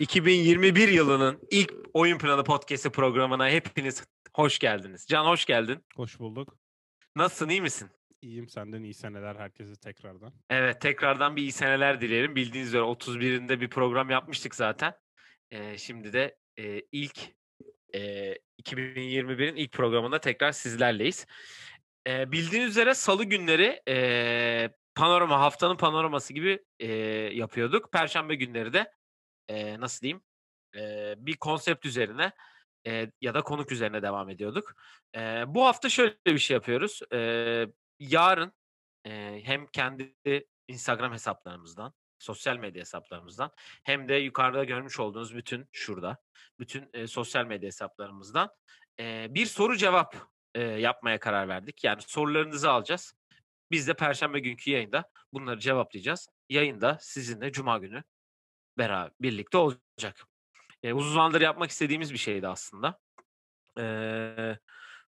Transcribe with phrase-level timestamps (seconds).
[0.00, 5.06] ...2021 yılının ilk Oyun Planı Podcast'i programına hepiniz hoş geldiniz.
[5.08, 5.84] Can hoş geldin.
[5.96, 6.56] Hoş bulduk.
[7.16, 7.90] Nasılsın, iyi misin?
[8.22, 10.32] İyiyim, senden iyi seneler herkese tekrardan.
[10.50, 12.36] Evet, tekrardan bir iyi seneler dilerim.
[12.36, 14.94] Bildiğiniz üzere 31'inde bir program yapmıştık zaten.
[15.50, 17.18] Ee, şimdi de e, ilk
[17.94, 21.26] e, 2021'in ilk programında tekrar sizlerleyiz.
[22.06, 26.92] E, bildiğiniz üzere salı günleri e, panorama, haftanın panoraması gibi e,
[27.32, 27.92] yapıyorduk.
[27.92, 28.92] Perşembe günleri de
[29.48, 30.22] e, nasıl diyeyim
[30.76, 32.32] e, bir konsept üzerine
[32.86, 34.74] e, ya da konuk üzerine devam ediyorduk.
[35.16, 37.00] E, bu hafta şöyle bir şey yapıyoruz.
[37.12, 37.66] E,
[37.98, 38.52] yarın
[39.06, 40.14] e, hem kendi
[40.68, 43.50] Instagram hesaplarımızdan, sosyal medya hesaplarımızdan
[43.84, 46.18] hem de yukarıda görmüş olduğunuz bütün şurada,
[46.58, 48.50] bütün e, sosyal medya hesaplarımızdan
[49.00, 51.84] e, bir soru cevap e, yapmaya karar verdik.
[51.84, 53.14] Yani sorularınızı alacağız.
[53.70, 56.28] Biz de Perşembe günkü yayında bunları cevaplayacağız.
[56.48, 58.02] Yayında sizinle Cuma günü
[58.78, 60.26] beraber birlikte olacak.
[60.82, 63.00] E, uzun zamandır yapmak istediğimiz bir şeydi aslında.
[63.78, 64.58] E,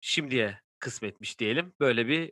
[0.01, 1.73] şimdiye kısmetmiş diyelim.
[1.79, 2.31] Böyle bir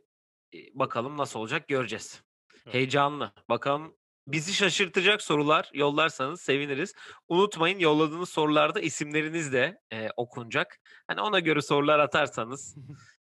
[0.74, 2.22] bakalım nasıl olacak göreceğiz.
[2.54, 2.74] Evet.
[2.74, 3.32] Heyecanlı.
[3.48, 3.96] Bakalım
[4.26, 6.94] bizi şaşırtacak sorular yollarsanız seviniriz.
[7.28, 10.80] Unutmayın yolladığınız sorularda isimleriniz de e, okunacak.
[11.06, 12.76] Hani ona göre sorular atarsanız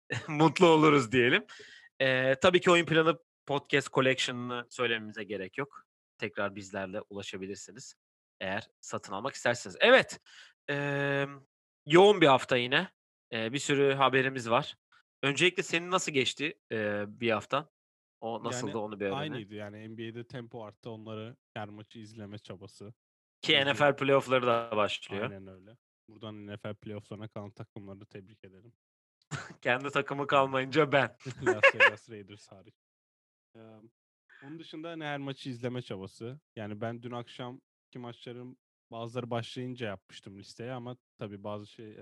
[0.29, 1.47] mutlu oluruz diyelim.
[2.01, 5.85] E, tabii ki oyun planı podcast collection'ını söylememize gerek yok.
[6.19, 7.95] Tekrar bizlerle ulaşabilirsiniz.
[8.41, 9.77] Eğer satın almak isterseniz.
[9.81, 10.21] Evet.
[10.71, 11.27] E,
[11.87, 12.89] yoğun bir hafta yine.
[13.33, 14.77] E, bir sürü haberimiz var.
[15.23, 17.71] Öncelikle senin nasıl geçti e, bir haftan?
[18.21, 19.33] O nasıldı Yani onu bir öğrenelim.
[19.33, 22.95] Aynıydı yani NBA'de tempo arttı onları her maçı izleme çabası.
[23.43, 23.65] Ki.
[23.67, 25.31] NFL playoff'ları da başlıyor.
[25.31, 25.77] Aynen öyle.
[26.09, 28.73] Buradan NFL playoff'larına kalan takımları da tebrik ederim.
[29.63, 31.17] Kendi takımı kalmayınca ben.
[31.47, 32.75] Las Vegas Raiders hariç.
[34.45, 36.41] Onun dışında hani her maçı izleme çabası.
[36.57, 38.59] Yani ben dün akşam ki maçların
[38.91, 41.97] bazıları başlayınca yapmıştım listeye ama tabii bazı şey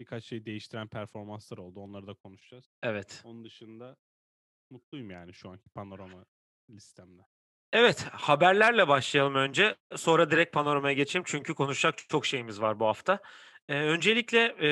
[0.00, 1.80] birkaç şey değiştiren performanslar oldu.
[1.80, 2.70] Onları da konuşacağız.
[2.82, 3.22] Evet.
[3.24, 3.96] Onun dışında
[4.74, 6.24] mutluyum yani şu anki panorama
[6.70, 7.22] listemde.
[7.72, 9.76] Evet, haberlerle başlayalım önce.
[9.96, 13.18] Sonra direkt panoramaya geçelim çünkü konuşacak çok şeyimiz var bu hafta.
[13.68, 14.70] Ee, öncelikle e,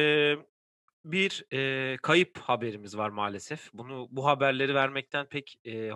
[1.04, 3.70] bir e, kayıp haberimiz var maalesef.
[3.72, 5.90] Bunu bu haberleri vermekten pek e,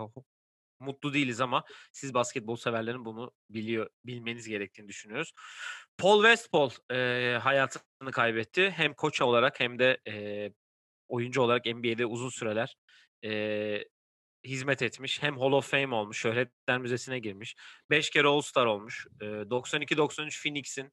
[0.79, 5.31] mutlu değiliz ama siz basketbol severlerin bunu biliyor bilmeniz gerektiğini düşünüyoruz.
[5.97, 8.69] Paul Westphal e, hayatını kaybetti.
[8.69, 10.51] Hem koç olarak hem de e,
[11.07, 12.77] oyuncu olarak NBA'de uzun süreler
[13.23, 13.31] e,
[14.47, 15.21] hizmet etmiş.
[15.23, 17.55] Hem Hall of Fame olmuş, Şöhretler Müzesi'ne girmiş.
[17.89, 19.07] 5 kere All-Star olmuş.
[19.21, 20.91] E, 92-93 Phoenix'in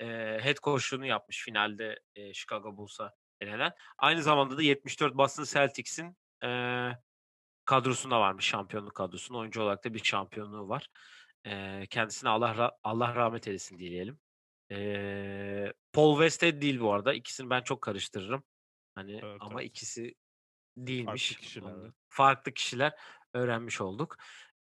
[0.00, 0.06] e,
[0.42, 3.72] head coach'luğunu yapmış finalde e, Chicago Bulls'a elenen.
[3.98, 6.48] Aynı zamanda da 74 Boston Celtics'in e,
[7.64, 9.38] kadrosunda varmış şampiyonluk kadrosunda.
[9.38, 10.88] Oyuncu olarak da bir şampiyonluğu var.
[11.46, 14.20] E, kendisine Allah ra- Allah rahmet eylesin dileyelim.
[14.72, 17.14] E, Paul Westhead değil bu arada.
[17.14, 18.44] İkisini ben çok karıştırırım.
[18.94, 19.70] Hani Evet, ama evet.
[19.70, 20.14] ikisi
[20.86, 21.28] değilmiş.
[21.32, 21.74] Farklı kişiler.
[22.08, 22.92] Farklı kişiler
[23.34, 24.16] öğrenmiş olduk.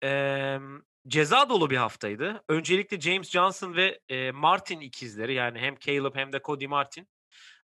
[0.02, 0.60] Eee,
[1.08, 2.44] ceza dolu bir haftaydı.
[2.48, 7.08] Öncelikle James Johnson ve e, Martin ikizleri yani hem Caleb hem de Cody Martin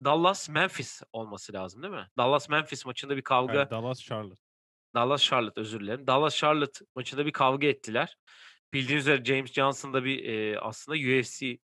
[0.03, 2.07] Dallas Memphis olması lazım değil mi?
[2.17, 4.41] Dallas Memphis maçında bir kavga Evet, Dallas Charlotte.
[4.95, 6.07] Dallas Charlotte özür dilerim.
[6.07, 8.17] Dallas Charlotte maçında bir kavga ettiler.
[8.73, 11.57] Bildiğiniz üzere James Johnson da bir e, aslında UFC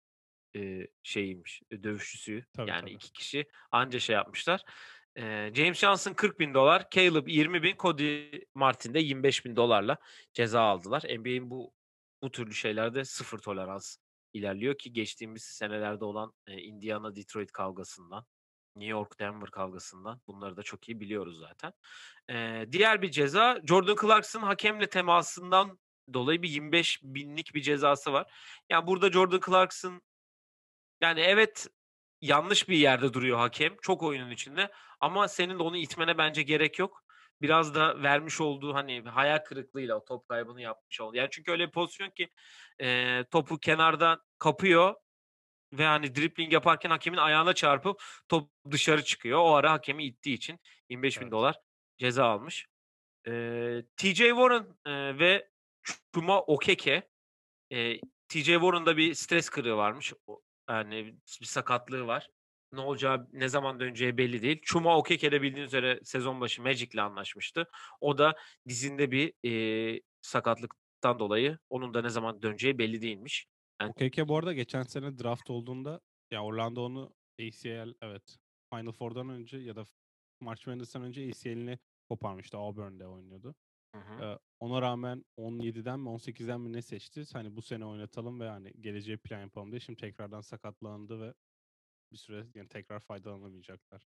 [0.55, 2.45] e, şeyiymiş, dövüşçüsü.
[2.53, 2.91] Tabii, yani tabii.
[2.91, 4.61] iki kişi anca şey yapmışlar.
[5.53, 9.97] James Johnson 40 bin dolar, Caleb 20 bin, Cody Martin de 25 bin dolarla
[10.33, 11.03] ceza aldılar.
[11.19, 11.73] NBA'in bu
[12.21, 13.97] bu türlü şeylerde sıfır tolerans
[14.33, 18.25] ilerliyor ki geçtiğimiz senelerde olan e, Indiana-Detroit kavgasından,
[18.75, 21.73] New York-Denver kavgasından bunları da çok iyi biliyoruz zaten.
[22.71, 25.79] Diğer bir ceza Jordan Clarkson hakemle temasından
[26.13, 28.33] dolayı bir 25 binlik bir cezası var.
[28.69, 30.01] Yani burada Jordan Clarkson
[31.01, 31.67] yani evet
[32.21, 33.77] yanlış bir yerde duruyor hakem.
[33.81, 34.71] Çok oyunun içinde.
[34.99, 37.03] Ama senin de onu itmene bence gerek yok.
[37.41, 41.17] Biraz da vermiş olduğu hani hayal kırıklığıyla o top kaybını yapmış oldu.
[41.17, 42.29] Yani çünkü öyle bir pozisyon ki
[42.81, 44.95] e, topu kenardan kapıyor
[45.73, 49.39] ve hani dribbling yaparken hakemin ayağına çarpıp top dışarı çıkıyor.
[49.39, 51.31] O ara hakemi ittiği için 25 bin Evet.
[51.31, 51.55] dolar
[51.97, 52.67] ceza almış.
[53.27, 53.31] E,
[53.97, 55.49] TJ Warren e, ve
[56.13, 57.09] Chuma Okeke
[57.71, 60.13] e, TJ Warren'da bir stres kırığı varmış.
[60.27, 62.29] O- Yani bir sakatlığı var.
[62.73, 64.61] Ne olacağı, ne zaman döneceği belli değil.
[64.61, 67.67] Chuma Okeke bildiğiniz üzere sezon başı Magic'le anlaşmıştı.
[68.01, 68.35] O da
[68.67, 73.47] dizinde bir e, sakatlıktan dolayı onun da ne zaman döneceği belli değilmiş.
[73.81, 76.01] Yani OKK bu arada geçen sene draft olduğunda
[76.31, 78.37] ya Orlando onu ACL evet
[78.73, 79.83] Final Four'dan önce ya da
[80.39, 81.79] March Madness'tan önce ACL'ini
[82.09, 82.57] koparmıştı.
[82.57, 83.55] Auburn'de oynuyordu.
[83.93, 84.25] Hı hı.
[84.59, 87.23] Ona rağmen 17'den mi 18'den mi ne seçti?
[87.33, 89.79] Hani bu sene oynatalım ve hani geleceğe plan yapalım diye.
[89.79, 91.33] Şimdi tekrardan sakatlandı ve
[92.13, 94.07] bir süre yani tekrar faydalanamayacaklar.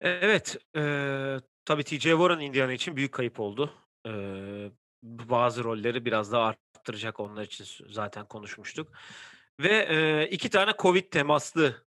[0.00, 3.74] Evet, eee, tabii TJ Warren Indiana için büyük kayıp oldu.
[4.06, 4.72] Eee,
[5.02, 8.92] bazı rolleri biraz daha arttıracak onlar için zaten konuşmuştuk.
[9.60, 11.86] Ve eee, iki tane Covid temaslı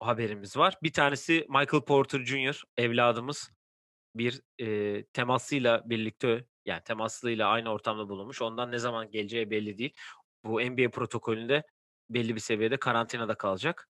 [0.00, 0.74] haberimiz var.
[0.82, 2.64] Bir tanesi Michael Porter Jr.
[2.76, 3.50] evladımız
[4.14, 8.42] bir eee, temasıyla birlikte yani temaslıyla aynı ortamda bulunmuş.
[8.42, 9.94] Ondan ne zaman geleceği belli değil.
[10.44, 11.62] Bu NBA protokolünde
[12.10, 13.88] belli bir seviyede karantinada kalacak.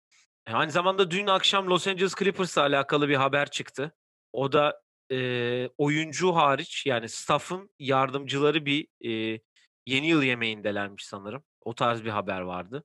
[0.47, 3.93] E, aynı zamanda dün akşam Los Angeles Clippers'la alakalı bir haber çıktı.
[4.33, 9.41] O da eee, oyuncu hariç yani staff'ın yardımcıları bir eee,
[9.87, 11.45] yeni yıl yemeğindelermiş sanırım.
[11.61, 12.85] O tarz bir haber vardı.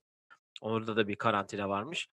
[0.62, 2.08] Orada da bir karantina varmış.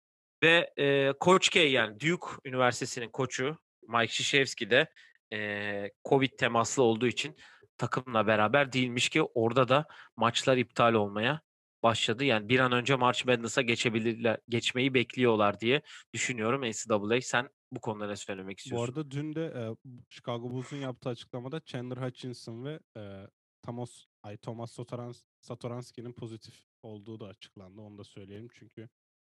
[0.44, 3.58] Ve eee Coach K yani Duke Üniversitesi'nin koçu
[3.88, 4.90] Mike Krzyzewski de
[5.32, 7.36] eee, Covid temaslı olduğu için
[7.78, 9.86] takımla beraber değilmiş ki orada da
[10.18, 11.42] maçlar iptal olmaya
[11.84, 12.24] başladı.
[12.26, 15.82] Yani bir an önce March Madness'a geçebilirler, geçmeyi bekliyorlar diye
[16.14, 17.22] düşünüyorum NCAA.
[17.22, 18.84] Sen bu konuda ne söylemek Bu istiyorsun?
[18.84, 19.42] arada dün de
[19.86, 23.28] eee, Chicago Bulls'un yaptığı açıklamada Chandler Hutchinson ve eee
[23.62, 27.82] Thomas, ay Thomas Satoranski, Satoranski'nin pozitif olduğu da açıklandı.
[27.82, 28.90] Onu da söyleyelim çünkü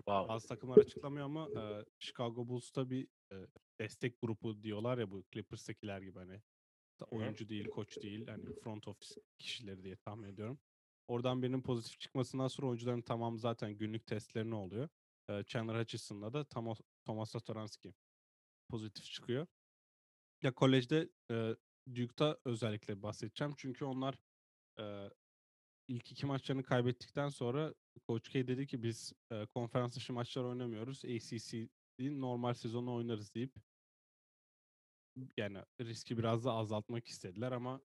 [0.07, 0.30] Wow.
[0.30, 3.07] bazı takımlar açıklamıyor ama eee, Chicago Bulls'ta bir
[3.80, 6.42] destek grubu diyorlar ya bu Clippers'takiler gibi hani
[7.12, 10.60] oyuncu değil, koç değil hani front office kişileri diye tahmin ediyorum.
[11.07, 14.89] Oradan birinin pozitif çıkmasından sonra oyuncuların tamam zaten günlük testlerine oluyor.
[15.30, 17.94] Eee, Chandler Hutchinson'la da Thomas, Thomas Satoranski
[18.69, 19.48] pozitif çıkıyor.
[20.44, 21.56] Ya kolejde eee
[21.95, 23.54] Duke'da özellikle bahsedeceğim.
[23.57, 24.16] Çünkü onlar
[24.80, 25.12] eee,
[25.88, 27.75] ilk iki maçlarını kaybettikten sonra
[28.07, 31.06] Coach K dedi ki biz eee, konferans dışı maçlar oynamıyoruz.
[32.01, 33.53] ACC'nin normal sezonu oynarız deyip
[35.38, 37.81] yani riski biraz da azaltmak istediler ama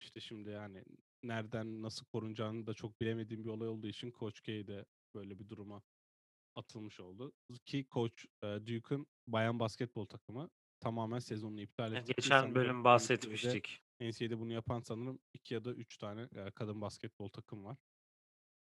[0.00, 0.84] işte şimdi yani
[1.22, 4.84] nereden nasıl korunacağını da çok bilemediğim bir olay olduğu için Coach K de
[5.14, 5.82] böyle bir duruma
[6.54, 7.32] atılmış oldu.
[7.64, 12.12] Ki Coach Duke'un bayan basketbol takımı tamamen sezonunu iptal etti.
[12.16, 13.82] Geçen sanırım bölüm bahsetmiştik.
[14.00, 17.76] NCAA'de bunu yapan sanırım iki ya da üç tane kadın basketbol takım var.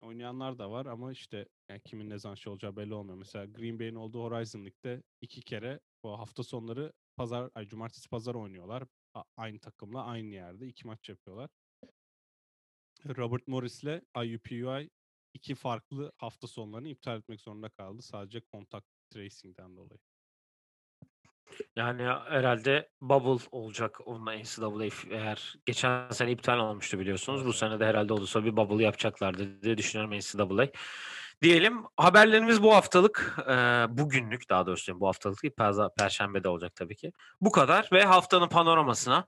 [0.00, 3.18] Oynayanlar da var ama işte yani kimin ne zaman şey olacağı belli olmuyor.
[3.18, 8.34] Mesela Green Bay'in olduğu Horizon League'de iki kere bu hafta sonları pazar, ay cumartesi pazar
[8.34, 8.84] oynuyorlar.
[9.14, 11.50] A- aynı takımla aynı yerde iki maç yapıyorlar.
[13.16, 14.90] Robert Morris'le IUPUI
[15.34, 18.02] iki farklı hafta sonlarını iptal etmek zorunda kaldı.
[18.02, 20.00] Sadece kontak tracing'den dolayı.
[21.76, 27.46] Yani herhalde bubble olacak onunla NCAA eğer geçen sene iptal olmuştu biliyorsunuz.
[27.46, 30.68] Bu sene de herhalde olursa bir bubble yapacaklardı diye düşünüyorum NCAA.
[31.42, 33.52] Diyelim haberlerimiz bu haftalık, e,
[33.88, 37.12] bugünlük daha doğrusu bu haftalık değil, pazar, perşembede olacak tabii ki.
[37.40, 39.26] Bu kadar ve haftanın panoramasına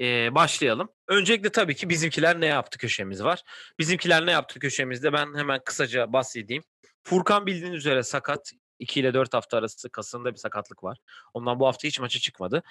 [0.00, 0.88] e, başlayalım.
[1.08, 3.42] Öncelikle tabii ki bizimkiler ne yaptı köşemiz var.
[3.78, 6.62] Bizimkiler ne yaptı köşemizde ben hemen kısaca bahsedeyim.
[7.04, 8.52] Furkan bildiğiniz üzere sakat.
[8.78, 10.98] 2 ile 4 hafta arası kasında bir sakatlık var.
[11.34, 12.62] Ondan bu hafta hiç maça çıkmadı.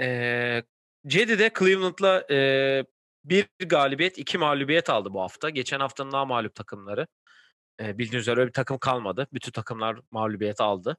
[0.00, 0.62] Ee,
[1.06, 2.84] Cedi de Cleveland'la e,
[3.24, 5.50] bir galibiyet, iki mağlubiyet aldı bu hafta.
[5.50, 7.06] Geçen haftanın daha mağlup takımları.
[7.80, 9.26] E, bildiğiniz üzere öyle bir takım kalmadı.
[9.32, 10.96] Bütün takımlar mağlubiyet aldı.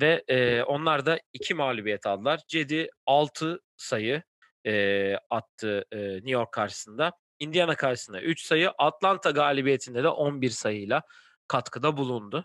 [0.00, 2.40] Ve e, onlar da iki mağlubiyet aldılar.
[2.48, 4.22] Cedi 6 sayı
[4.66, 7.12] e, attı e, New York karşısında.
[7.38, 8.70] Indiana karşısında 3 sayı.
[8.78, 11.02] Atlanta galibiyetinde de 11 sayıyla
[11.48, 12.44] katkıda bulundu.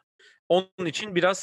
[0.52, 1.40] Onun için biraz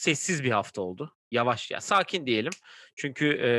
[0.00, 1.16] sessiz bir hafta oldu.
[1.30, 2.52] Yavaş ya sakin diyelim.
[2.96, 3.50] Çünkü e,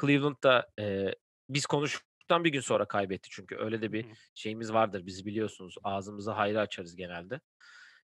[0.00, 1.14] Cleveland'da e,
[1.48, 5.06] biz konuştuktan bir gün sonra kaybetti çünkü öyle de bir şeyimiz vardır.
[5.06, 7.40] Biz biliyorsunuz ağzımızı hayra açarız genelde.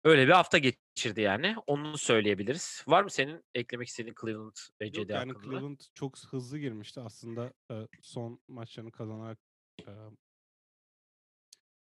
[0.04, 1.56] Öyle bir hafta geçirdi yani.
[1.66, 2.84] Onu söyleyebiliriz.
[2.88, 5.50] Var mı senin eklemek istediğin Cleveland ve Yok Cedi yani hakkında?
[5.56, 7.00] Cleveland çok hızlı girmişti.
[7.00, 9.38] Aslında eee, son maçlarını kazanarak
[9.78, 9.94] eee,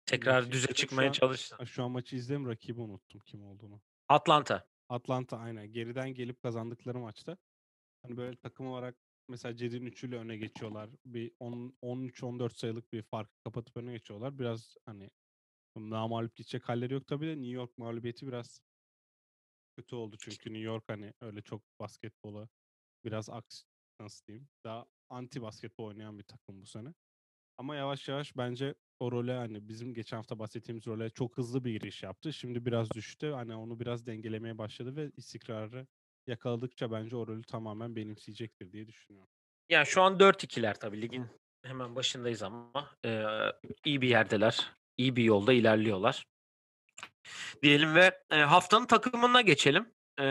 [0.06, 1.64] Tekrar düze çıkmaya an çalıştın.
[1.64, 2.46] şu an maçı izledim.
[2.48, 3.80] Rakibi unuttum kim olduğunu.
[4.10, 4.66] Atlanta.
[4.88, 5.72] Atlanta aynen.
[5.72, 7.36] Geriden gelip kazandıkları maçta.
[8.02, 8.96] Hani böyle takım olarak
[9.28, 10.90] mesela Cedi'nin üçüyle öne geçiyorlar.
[11.06, 14.38] Bir 10 13-14 sayılık bir farkı kapatıp öne geçiyorlar.
[14.38, 15.10] Biraz hani
[15.76, 18.60] namalup gidecek halleri yok tabii de New York mağlubiyeti biraz
[19.76, 22.48] kötü oldu çünkü New York hani öyle çok basketbola
[23.04, 23.62] biraz aks
[24.00, 26.94] nasıl diyeyim daha anti basketbol oynayan bir takım bu sene.
[27.58, 31.72] Ama yavaş yavaş bence o role hani bizim geçen hafta bahsettiğimiz role çok hızlı bir
[31.72, 32.32] giriş yaptı.
[32.32, 33.30] Şimdi biraz düştü.
[33.30, 35.86] Hani onu biraz dengelemeye başladı ve istikrarı
[36.26, 39.30] yakaladıkça bence o rolü tamamen benimseyecektir diye düşünüyorum.
[39.68, 41.26] Yani şu an 4-2'ler tabii ligin
[41.62, 43.24] hemen başındayız ama e,
[43.84, 44.72] iyi bir yerdeler.
[44.96, 46.26] İyi bir yolda ilerliyorlar.
[47.62, 49.92] Diyelim ve e, haftanın takımına geçelim.
[50.20, 50.24] E,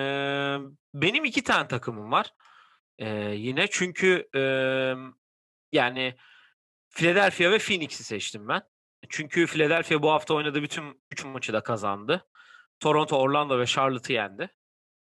[0.94, 2.34] benim iki tane takımım var.
[3.00, 5.14] Eee, yine çünkü, emm,
[5.72, 6.16] yani
[6.90, 8.62] Philadelphia ve Phoenix'i seçtim ben.
[9.10, 12.28] Çünkü Philadelphia bu hafta oynadığı bütün 3 maçı da kazandı.
[12.80, 14.50] Toronto, Orlando ve Charlotte'ı yendi.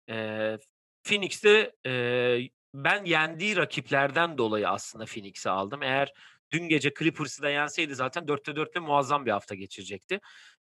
[0.09, 0.59] Eee,
[1.05, 5.83] Phoenix eee, ben yendiği rakiplerden dolayı aslında Phoenix'i aldım.
[5.83, 6.13] Eğer
[6.53, 10.21] dün gece Clippers'ı da yenseydi zaten 4'te 4'te muazzam bir hafta geçirecekti.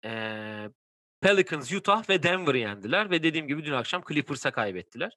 [0.03, 0.69] Eee,
[1.21, 5.13] Pelicans, Utah ve Denver'ı yendiler ve dediğim gibi dün akşam Clippers'a kaybettiler.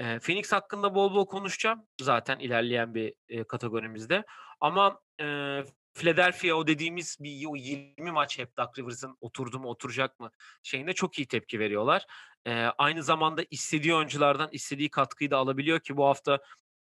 [0.00, 4.24] Eee, Phoenix hakkında bol bol konuşacağım zaten ilerleyen bir, eee, kategorimizde
[4.60, 5.64] ama, eee,
[5.94, 10.30] Philadelphia o dediğimiz bir o 20 maç hep Doc Rivers'ın oturdu mu oturacak mı
[10.62, 12.06] şeyine çok iyi tepki veriyorlar.
[12.46, 16.38] Eee, aynı zamanda istediği oyunculardan istediği katkıyı da alabiliyor ki bu hafta,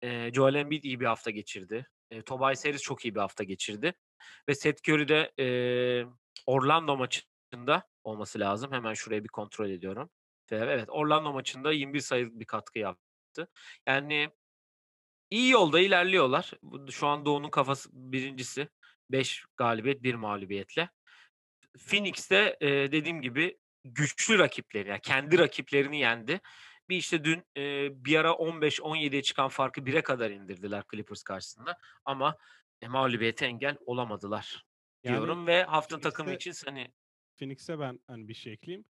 [0.02, 1.86] eee, Joel Embiid iyi bir hafta geçirdi.
[2.10, 3.94] Eee, Tobias Harris çok iyi bir hafta geçirdi
[4.48, 6.06] ve Seth Curry de, eee,
[6.46, 8.72] Orlando maçında olması lazım.
[8.72, 10.10] Hemen şuraya bir kontrol ediyorum.
[10.52, 13.48] Evet, Orlando maçında 21 sayılık bir katkı yaptı.
[13.88, 14.30] Yani
[15.30, 16.52] iyi yolda ilerliyorlar.
[16.90, 18.68] Şu an Doğu'nun kafası birincisi.
[19.10, 20.90] 5 galibiyet, 1 mağlubiyetle.
[21.78, 26.40] Phoenix de, eee, dediğim gibi güçlü rakipleri, yani kendi rakiplerini yendi.
[26.88, 32.36] Bir işte dün, eee, bir ara 15-17'ye çıkan farkı 1'e kadar indirdiler Clippers karşısında ama,
[32.82, 34.64] eee, mağlubiyete engel olamadılar
[35.02, 36.94] Yani diyorum ve haftanın takımı Phoenix'te için hani
[37.38, 38.84] Phoenix'e ben, hani, bir şey ekleyeyim.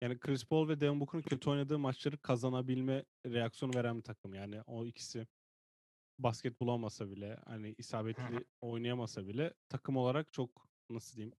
[0.00, 4.34] Yani Chris Paul ve Devin Booker'ın kötü oynadığı maçları kazanabilme reaksiyonu veren bir takım.
[4.34, 5.26] Yani o ikisi
[6.18, 11.36] basket bulamasa bile, hani, isabetli oynayamasa bile takım olarak çok, nasıl diyeyim,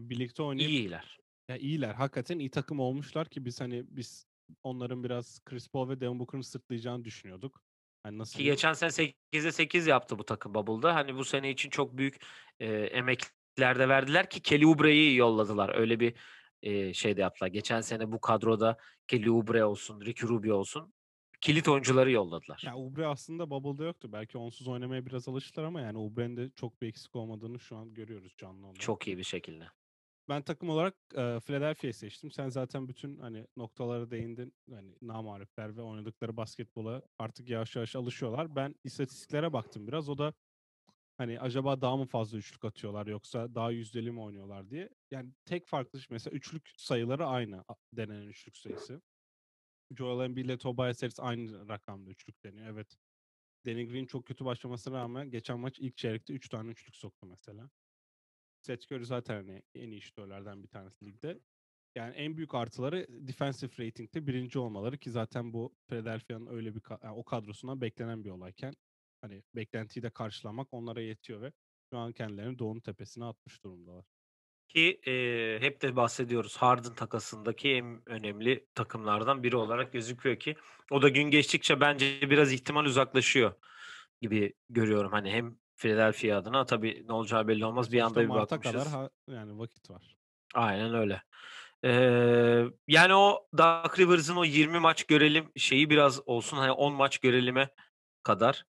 [0.00, 1.18] birlikte oynayıp İyiler.
[1.50, 1.94] Ya, iyiler.
[1.94, 4.26] Hakikaten iyi takım olmuşlar ki biz, hani, biz
[4.62, 7.62] onların biraz Chris Paul ve Devin Booker'ın sırtlayacağını düşünüyorduk.
[8.02, 10.94] Hani, nasıl Ki geçen sene 8'e 8 yaptı bu takım Bubble'da.
[10.94, 12.16] Hani, bu sene için çok büyük,
[12.60, 15.74] eee, emekler de verdiler ki Kelly Oubre'yi yolladılar.
[15.74, 16.14] Öyle bir,
[16.62, 17.48] eee, şey de yaptılar.
[17.48, 18.76] Geçen sene bu kadroda
[19.08, 20.92] Kelly Oubre olsun, Ricky Rubio olsun
[21.40, 22.62] kilit oyuncuları yolladılar.
[22.66, 24.12] Ya, Oubre aslında Bubble'da yoktu.
[24.12, 27.94] Belki onsuz oynamaya biraz alıştılar ama yani Oubre'nin de çok bir eksik olmadığını şu an
[27.94, 28.80] görüyoruz canlı olarak.
[28.80, 29.64] Çok iyi bir şekilde.
[30.28, 32.30] Ben takım olarak, eee, Philadelphia'yı seçtim.
[32.30, 34.52] Sen zaten bütün, hani, noktalara değindin.
[34.70, 38.56] Hani, namarifler ve oynadıkları basketbola artık yavaş yavaş alışıyorlar.
[38.56, 40.08] Ben istatistiklere baktım biraz.
[40.08, 40.34] O da,
[41.18, 44.88] hani, acaba daha mı fazla üçlük atıyorlar yoksa daha yüzdeli mi oynuyorlar diye.
[45.10, 49.02] Yani tek farklı mesela üçlük sayıları aynı denenen üçlük sayısı.
[49.98, 52.66] Joel Embiid ile Tobias Harris aynı rakamda üçlük deniyor.
[52.66, 52.96] Evet.
[53.66, 57.70] Danny Green çok kötü başlamasına rağmen geçen maç ilk çeyrekte 3 tane üçlük soktu mesela.
[58.62, 61.40] Seth Curry zaten, hani, en iyi şutörlerden bir tanesi ligde.
[61.94, 64.58] Yani en büyük artıları defensive rating'te 1.
[64.58, 68.74] olmaları ki zaten bu Philadelphia'nın öyle bir yani o kadrosundan beklenen bir olayken,
[69.20, 71.52] hani, beklentiyi de karşılamak onlara yetiyor ve
[71.92, 74.04] şu an kendilerini Doğu'nun tepesine atmış durumdalar.
[74.68, 76.56] Ki, eee, hep de bahsediyoruz.
[76.56, 80.56] Harden takasındaki en önemli takımlardan biri olarak gözüküyor ki
[80.90, 83.52] o da gün geçtikçe bence biraz ihtimal uzaklaşıyor
[84.20, 85.12] gibi görüyorum.
[85.12, 87.92] Hani, hem Philadelphia adına tabii ne olacağı belli olmaz.
[87.92, 88.88] Bir anda bir mart'a kadar bakmışız.
[88.88, 90.18] ha yani vakit var.
[90.54, 91.22] Aynen öyle.
[91.84, 97.18] Eee, yani o Doc Rivers'ın o 20 maç görelim şeyi biraz olsun, hani, 10 maç
[97.18, 97.70] görelime
[98.22, 98.64] kadar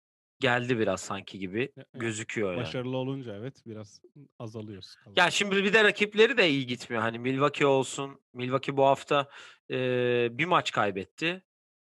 [0.45, 2.61] geldi biraz sanki gibi gözüküyor yani.
[2.61, 4.01] başarılı olunca evet biraz
[4.39, 5.17] azalıyor skala.
[5.17, 7.03] Ya, şimdi bir de rakipleri de iyi gitmiyor.
[7.03, 8.21] Hani, Milwaukee olsun.
[8.33, 9.29] Milwaukee bu hafta,
[9.69, 11.43] eee, 1 maç kaybetti.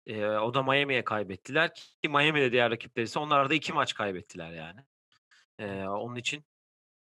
[0.08, 3.94] Eee, o da Miami'ye kaybettiler ki Miami de diğer rakipleri ise onlar da 2 maç
[3.96, 4.82] kaybettiler yani.
[5.60, 6.46] Eee, onun için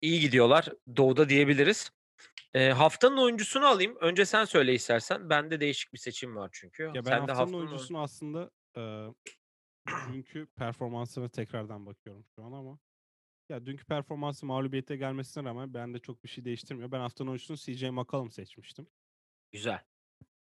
[0.01, 1.91] iyi gidiyorlar Doğu'da diyebiliriz.
[2.55, 3.97] Eee, haftanın oyuncusunu alayım.
[4.01, 5.29] Önce sen söyle istersen.
[5.31, 6.83] Bende değişik bir seçim var çünkü.
[6.93, 8.51] Ya, ben Sen de haftanın haftanın oyun oyuncusunu aslında,
[10.13, 12.79] dünkü performansına tekrardan bakıyorum şu an ama
[13.49, 16.91] ya, dünkü performansı mağlubiyete gelmesine rağmen bende çok bir şey değiştirmiyor.
[16.91, 18.87] Ben haftanın oyuncusunu CJ McCollum seçmiştim.
[19.51, 19.83] Güzel.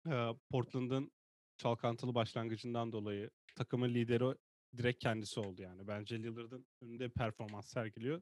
[0.07, 1.11] Eee, Portland'ın
[1.57, 4.37] çalkantılı başlangıcından dolayı takımın lideri
[4.77, 5.87] direkt kendisi oldu yani.
[5.87, 8.21] Bence Lillard'ın önünde performans sergiliyor.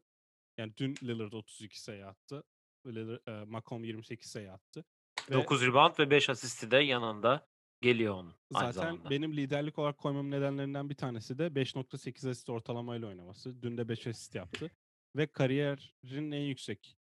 [0.58, 2.44] Yani dün Lillard 32 sayı attı.
[2.88, 4.86] Lillard eee, McCollum 28 sayı attı
[5.30, 7.48] ve 9 rebound ve 5 asisti de yanında
[7.82, 9.10] geliyor onun aynı Zaten zamanda.
[9.10, 13.62] benim liderlik olarak koymamın nedenlerinden bir tanesi de 5.8 asist ortalamayla oynaması.
[13.62, 14.72] Dün de 5 asist yaptı
[15.16, 16.98] ve kariyerin en yüksek,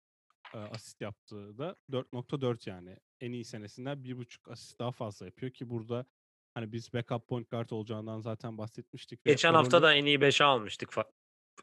[0.54, 2.98] asist yaptığı da 4.4 yani.
[3.22, 6.06] En iyi senesinden 1.5 asist daha fazla yapıyor ki burada,
[6.54, 10.06] hani, biz backup point guard olacağından zaten bahsetmiştik ve Geçen o hafta rolü da en
[10.06, 10.94] iyi 5'e almıştık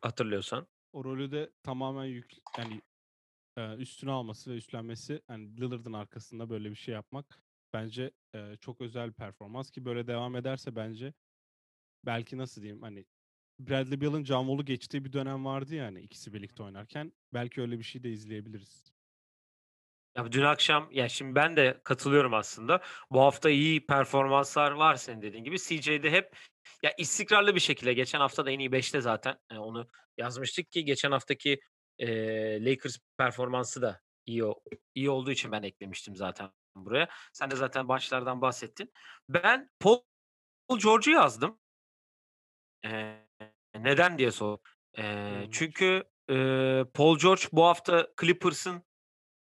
[0.02, 0.66] hatırlıyorsan.
[0.92, 2.83] o rolü de tamamen yük yani,
[3.78, 7.42] üstüne alması ve üstlenmesi, hani, Lillard'ın arkasında böyle bir şey yapmak
[7.73, 11.14] bence, eee, çok özel performans ki böyle devam ederse bence
[12.07, 13.07] belki nasıl diyeyim, hani,
[13.61, 17.12] Bradley Beal'ın John Wall'u geçtiği bir dönem vardı ya, hani, ikisi birlikte oynarken.
[17.35, 18.93] Belki öyle bir şey de izleyebiliriz.
[20.17, 22.81] Ya dün akşam ya şimdi ben de katılıyorum aslında.
[23.11, 25.59] Bu hafta iyi performanslar var senin dediğin gibi.
[25.59, 26.37] CJ'de hep
[26.83, 29.88] ya istikrarlı bir şekilde geçen hafta da en iyi 5'te zaten e, onu
[30.19, 31.61] yazmıştık ki geçen haftaki
[31.99, 34.43] e, Lakers performansı da iyi
[34.95, 37.09] iyi olduğu için ben eklemiştim zaten buraya.
[37.33, 38.93] Sen de zaten başlardan bahsettin.
[39.28, 40.00] Ben Paul
[40.83, 41.59] George'u yazdım.
[42.87, 43.16] E,
[43.75, 44.59] neden diye sor.
[44.99, 45.50] E, Hmm.
[45.50, 46.35] çünkü e,
[46.95, 48.83] Paul George bu hafta Clippers'ın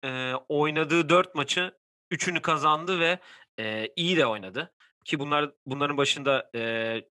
[0.05, 1.79] e, oynadığı 4 maçı
[2.11, 3.19] 3'ünü kazandı ve
[3.59, 4.75] e, iyi de oynadı.
[5.05, 7.03] Ki bunlar bunların başında e,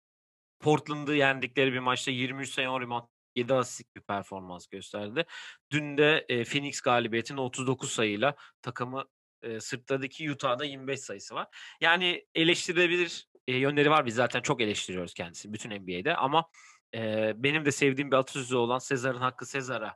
[0.59, 3.03] Portland'ı yendikleri bir maçta 23 sayı 10 rebound
[3.35, 5.25] 7 asistlik bir performans gösterdi.
[5.71, 9.05] Dün de e, Phoenix galibiyetinin 39 sayıyla takımı
[9.41, 11.47] e, sırtladı ki Utah'da 25 sayısı var.
[11.81, 14.05] Yani eleştirilebilir e, yönleri var.
[14.05, 16.49] Biz zaten çok eleştiriyoruz kendisi bütün NBA'de ama
[16.95, 19.95] e, benim de sevdiğim bir atasözü olan Sezar'ın hakkı Sezar'a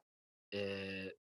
[0.54, 0.82] e,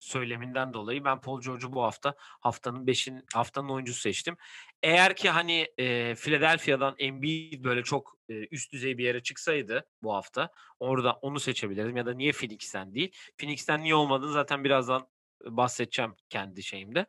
[0.00, 4.36] söyleminden dolayı ben Paul George'u bu hafta haftanın beşin haftanın oyuncusu seçtim.
[4.82, 10.14] Eğer ki hani e, Philadelphia'dan Embiid böyle çok e, üst düzey bir yere çıksaydı bu
[10.14, 10.50] hafta
[10.80, 13.12] orada onu seçebilirdim ya da niye Phoenix'ten değil.
[13.38, 15.08] Phoenix'ten niye olmadığını zaten birazdan
[15.44, 17.06] bahsedeceğim kendi şeyimde.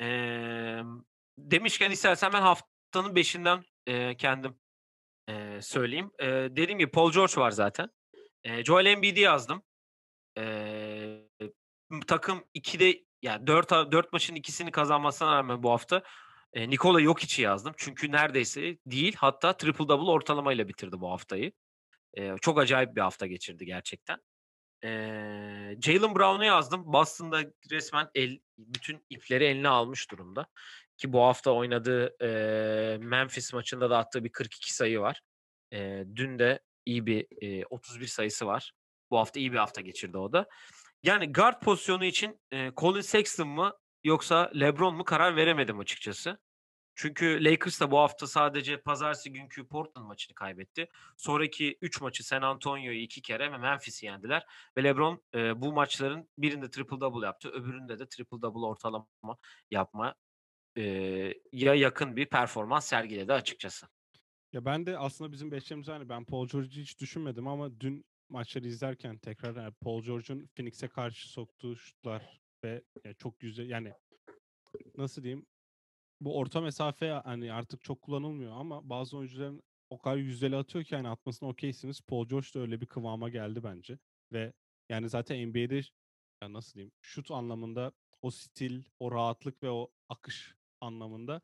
[0.00, 0.06] E,
[1.38, 4.58] demişken istersen ben haftanın beşinden e, kendim
[5.28, 6.10] e, söyleyeyim.
[6.18, 7.90] E, dediğim gibi Paul George var zaten.
[8.44, 9.62] E, Joel Embiid'i yazdım.
[10.38, 11.28] E,
[12.06, 16.02] takım 2'de yani 4 4 maçın ikisini kazanmasına rağmen bu hafta
[16.52, 17.74] e, Nikola Jokic'i yazdım.
[17.76, 21.52] Çünkü neredeyse değil hatta triple double ortalamayla bitirdi bu haftayı.
[22.14, 24.18] E, çok acayip bir hafta geçirdi gerçekten.
[24.84, 24.88] E,
[25.80, 26.92] Jalen Brown'u yazdım.
[26.92, 30.46] Boston'da resmen el, bütün ipleri eline almış durumda.
[30.96, 35.20] Ki bu hafta oynadığı e, Memphis maçında da attığı bir 42 sayı var.
[35.72, 38.72] E, dün de iyi bir e, 31 sayısı var.
[39.10, 40.48] Bu hafta iyi bir hafta geçirdi o da.
[41.02, 43.72] Yani guard pozisyonu için e, Colin Sexton mı
[44.04, 46.38] yoksa LeBron mu karar veremedim açıkçası.
[47.00, 50.88] Çünkü Lakers da bu hafta sadece pazartesi günkü Portland maçını kaybetti.
[51.16, 54.46] Sonraki 3 maçı San Antonio'yu 2 kere ve Memphis'i yendiler.
[54.76, 57.48] Ve LeBron e, bu maçların birinde triple double yaptı.
[57.48, 59.36] Öbüründe de triple double ortalama
[59.70, 60.14] yapma
[60.76, 60.82] e,
[61.52, 63.86] ya yakın bir performans sergiledi açıkçası.
[64.52, 66.08] Ya ben de aslında bizim beşlerimiz aynı.
[66.08, 71.28] Ben Paul George'u hiç düşünmedim ama dün maçları izlerken tekrar yani Paul George'un Phoenix'e karşı
[71.28, 73.92] soktuğu şutlar ve yani çok güzel yani
[74.96, 75.46] nasıl diyeyim
[76.20, 80.94] bu orta mesafe hani artık çok kullanılmıyor ama bazı oyuncuların o kadar yüzdeli atıyor ki
[80.94, 82.00] yani atmasına okeysiniz.
[82.00, 83.98] Paul George da öyle bir kıvama geldi bence.
[84.32, 84.52] Ve
[84.88, 85.80] yani zaten NBA'de
[86.42, 91.40] ya nasıl diyeyim şut anlamında o stil, o rahatlık ve o akış anlamında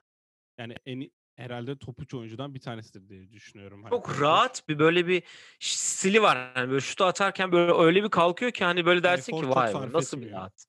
[0.59, 3.83] yani en herhalde topuç oyuncudan bir tanesidir diye düşünüyorum.
[3.83, 5.23] Hani Çok Paul rahat bir böyle bir
[5.59, 6.53] stili var.
[6.57, 9.93] Yani böyle şutu atarken böyle öyle bir kalkıyor ki hani böyle dersin efor ki vay
[9.93, 10.67] nasıl bir rahat.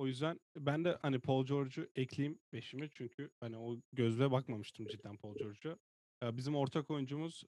[0.00, 5.16] O yüzden ben de hani Paul George'u ekleyeyim beşime çünkü hani o gözle bakmamıştım cidden
[5.16, 5.76] Paul George'a.
[6.36, 7.44] Bizim ortak oyuncumuz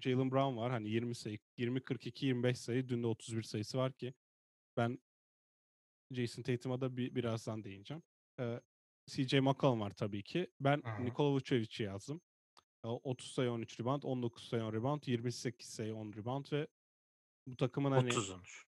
[0.00, 0.70] Jalen Brown var.
[0.70, 4.14] Hani 20 sayı, 20 42 25 sayı, dün de 31 sayısı var ki
[4.76, 4.98] ben
[6.12, 8.02] Jason Tatum'a da bir, birazdan değineceğim.
[9.06, 10.50] CJ McCollum var tabii ki.
[10.60, 11.04] Ben hı.
[11.04, 12.20] Nikola Vucevic'i yazdım.
[12.84, 16.66] Ee, 30 sayı 13 rebound, 19 sayı 10 rebound, 28 sayı 10 rebound ve
[17.46, 18.69] bu takımın hani 30 olmuş.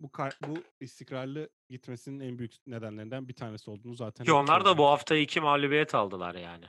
[0.00, 0.10] Bu
[0.46, 5.16] bu istikrarlı gitmesinin en büyük nedenlerinden bir tanesi olduğunu zaten Ki onlar da bu hafta
[5.16, 6.64] iki mağlubiyet aldılar yani.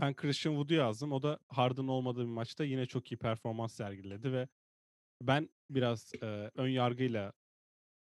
[0.00, 1.12] Ben Christian Wood'u yazdım.
[1.12, 4.48] O da Harden olmadığı bir maçta yine çok iyi performans sergiledi ve
[5.22, 7.32] ben biraz e, ön yargıyla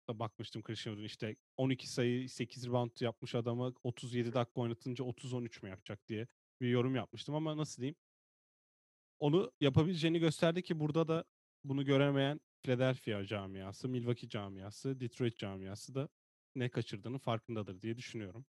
[0.10, 5.64] da bakmıştım Christian Wood'un işte 12 sayı 8 rebound yapmış adamı 37 dakika oynatınca 30-13
[5.64, 6.28] mü yapacak diye
[6.62, 7.96] bir yorum yapmıştım ama nasıl diyeyim
[9.20, 11.24] onu yapabileceğini gösterdi ki burada da
[11.64, 16.10] bunu göremeyen Philadelphia camiası, Milwaukee camiası, Detroit camiası da
[16.56, 18.46] ne kaçırdığını farkındadır diye düşünüyorum.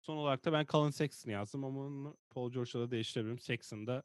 [0.00, 3.38] Son olarak da ben Colin Sexton yazdım ama onu Paul George'la da değiştirebilirim.
[3.38, 4.02] Sexton da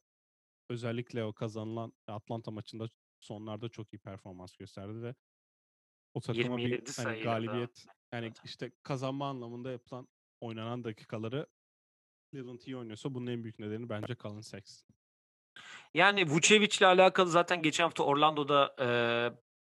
[0.69, 5.15] özellikle o kazanılan Atlanta maçında sonlarda çok iyi performans gösterdi ve
[6.13, 10.07] o takıma 27 bir hani galibiyet yani işte kazanma anlamında yapılan
[10.41, 11.47] oynanan dakikaları
[12.31, 14.95] Cleveland iyi oynuyorsa bunun en büyük nedeni bence Colin Sexton.
[15.93, 18.87] Yani Vucevic'le alakalı zaten geçen hafta Orlando'da e,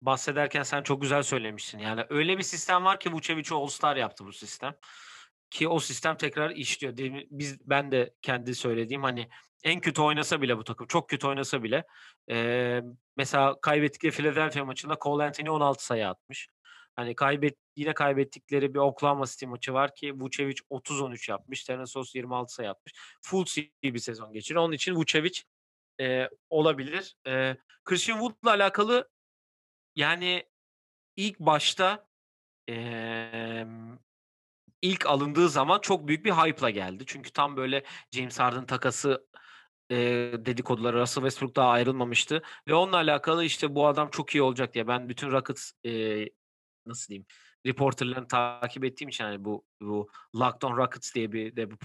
[0.02, 1.80] bahsederken sen çok güzel söylemiştin.
[1.80, 4.76] Yani öyle bir sistem var ki Vucevic'i All-Star yaptı bu sistem.
[5.50, 6.98] Ki o sistem tekrar işliyor.
[7.32, 9.30] Biz ben de kendi söylediğim hani
[9.64, 11.84] en kötü oynasa bile bu takım çok kötü oynasa bile
[12.32, 12.82] e,
[13.18, 16.50] mesela kaybettikleri Philadelphia maçında Cole Anthony 16 sayı atmış.
[16.96, 21.64] Hani kaybet yine kaybettikleri bir Oklahoma City maçı var ki Vucevic 30-13 yapmış.
[21.64, 22.94] Terence Ross 26 sayı atmış.
[23.22, 23.46] Full
[23.84, 24.64] bir sezon geçiriyor.
[24.64, 25.42] Onun için Vucevic
[26.02, 27.16] e, olabilir.
[27.28, 29.10] E, Christian Wood'la alakalı
[29.96, 30.50] yani
[31.16, 32.08] ilk başta
[32.70, 33.66] e,
[34.82, 37.04] ilk alındığı zaman çok büyük bir hype'la geldi.
[37.08, 39.28] Çünkü tam böyle James Harden takası
[39.92, 39.96] e,
[40.46, 44.88] dedikoduları Russell Westbrook daha ayrılmamıştı ve onunla alakalı işte bu adam çok iyi olacak diye
[44.88, 46.26] ben bütün Rockets e,
[46.86, 47.26] nasıl diyeyim
[47.66, 51.76] reporterlarını takip ettiğim için yani bu bu Locked On Rockets diye bir de bir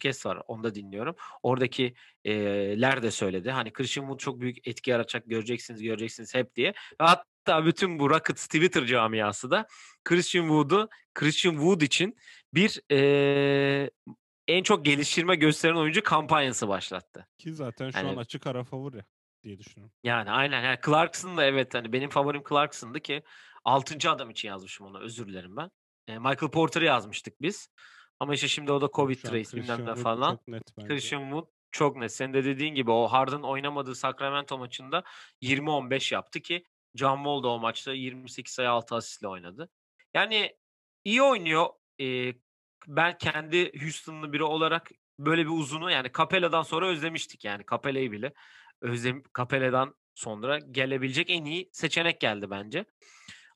[0.00, 0.42] podcast var.
[0.46, 1.16] Onu da dinliyorum.
[1.42, 2.32] Oradaki e,
[2.80, 3.50] ler de söyledi.
[3.50, 6.68] Hani Christian Wood çok büyük etki yaratacak göreceksiniz göreceksiniz hep diye.
[6.70, 9.66] Ve hatta bütün bu Rockets Twitter camiası da
[10.04, 12.16] Christian Wood'u Christian Wood için
[12.54, 13.90] bir e,
[14.48, 17.26] en çok geliştirme gösteren oyuncu kampanyası başlattı.
[17.38, 19.04] Ki zaten şu Hani- an açık ara favori
[19.44, 19.92] diye düşünüyorum.
[20.04, 20.62] Yani aynen.
[20.64, 23.22] Yani Clarkson da evet hani benim favorim Clarkson'dı ki
[23.64, 24.10] 6.
[24.10, 25.00] adam için yazmışım onu.
[25.00, 25.70] Özür dilerim ben.
[26.08, 27.68] E, Michael Porter'ı yazmıştık biz.
[28.20, 30.32] Ama işte şimdi o da Covid Şu trace bilmem ne falan.
[30.36, 30.88] Çok net bence.
[30.88, 32.12] Christian Wood çok net.
[32.12, 35.02] Senin de dediğin gibi o Harden oynamadığı Sacramento maçında
[35.42, 39.68] 20-15 yaptı ki John Wall da o maçta 28 sayı 6 asistle oynadı.
[40.14, 40.56] Yani
[41.04, 41.66] iyi oynuyor.
[42.00, 42.34] Ee,
[42.86, 48.32] ben kendi Houston'lı biri olarak böyle bir uzunu yani Capella'dan sonra özlemiştik yani Capella'yı bile
[48.80, 52.84] özlem Capella'dan sonra gelebilecek en iyi seçenek geldi bence.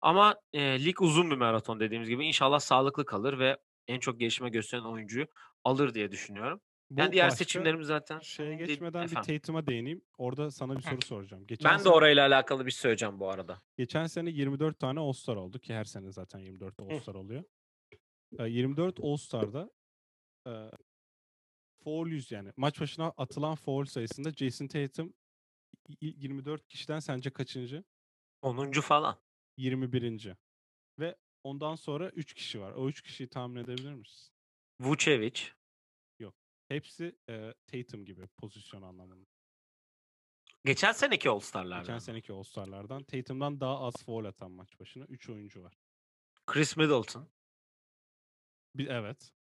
[0.01, 3.57] Ama e, lig uzun bir maraton dediğimiz gibi inşallah sağlıklı kalır ve
[3.89, 5.27] en çok gelişme gösteren oyuncuyu
[5.65, 6.61] alır diye düşünüyorum.
[6.91, 9.39] Bu Yani diğer seçimlerimiz zaten Şeye Değil- geçmeden bir efendim.
[9.39, 10.03] Tatum'a değineyim.
[10.19, 11.47] Orada sana bir soru soracağım.
[11.47, 13.63] Geçen Ben de sene, orayla alakalı bir şey söyleyeceğim bu arada.
[13.77, 17.45] Geçen sene 24 tane All-Star oldu ki her sene zaten 24 All-Star oluyor.
[18.39, 19.71] Ee, 24 All-Star'da
[20.47, 20.53] e,
[21.85, 25.15] foul yüz yani maç başına atılan foul sayısında Jason Tatum
[25.89, 27.85] y- y- 24 kişiden sence kaçıncı?
[28.43, 28.81] 10.
[28.81, 29.17] falan.
[29.57, 30.35] 21.
[30.99, 32.73] Ve ondan sonra 3 kişi var.
[32.73, 34.33] O 3 kişiyi tahmin edebilir misin?
[34.81, 35.41] Vucevic.
[36.69, 39.31] Hepsi e, Tatum gibi pozisyon anlamında.
[40.65, 41.81] Geçen seneki All-Star'lardan.
[41.81, 45.79] Geçen seneki All-Star'lardan Tatum'dan daha az foul atan maç başına 3 oyuncu var.
[46.47, 47.29] Chris Middleton.
[48.75, 49.33] Bir, evet.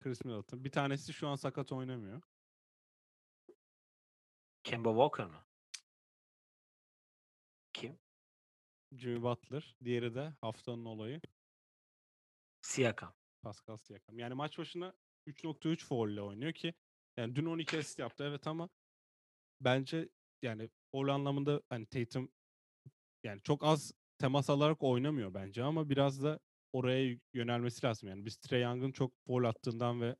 [0.00, 0.64] Chris Middleton.
[0.64, 2.22] Bir tanesi şu an sakat oynamıyor.
[4.64, 5.47] Kemba Walker mı?
[8.92, 9.76] Jimmy Butler.
[9.84, 11.20] Diğeri de haftanın olayı
[12.62, 13.14] Siakam.
[13.42, 14.18] Pascal Siakam.
[14.18, 14.94] Yani maç başına
[15.26, 16.74] 3.3 foul ile oynuyor ki
[17.16, 18.68] yani dün 12 asist yaptı evet ama
[19.60, 20.08] bence
[20.42, 22.32] yani foul anlamında hani Tatum
[23.24, 26.38] yani çok az temas alarak oynamıyor bence ama biraz da
[26.72, 28.08] oraya yönelmesi lazım.
[28.08, 30.16] Yani biz Trae Young'ın çok foul attığından ve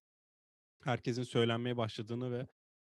[0.84, 2.46] herkesin söylenmeye başladığını ve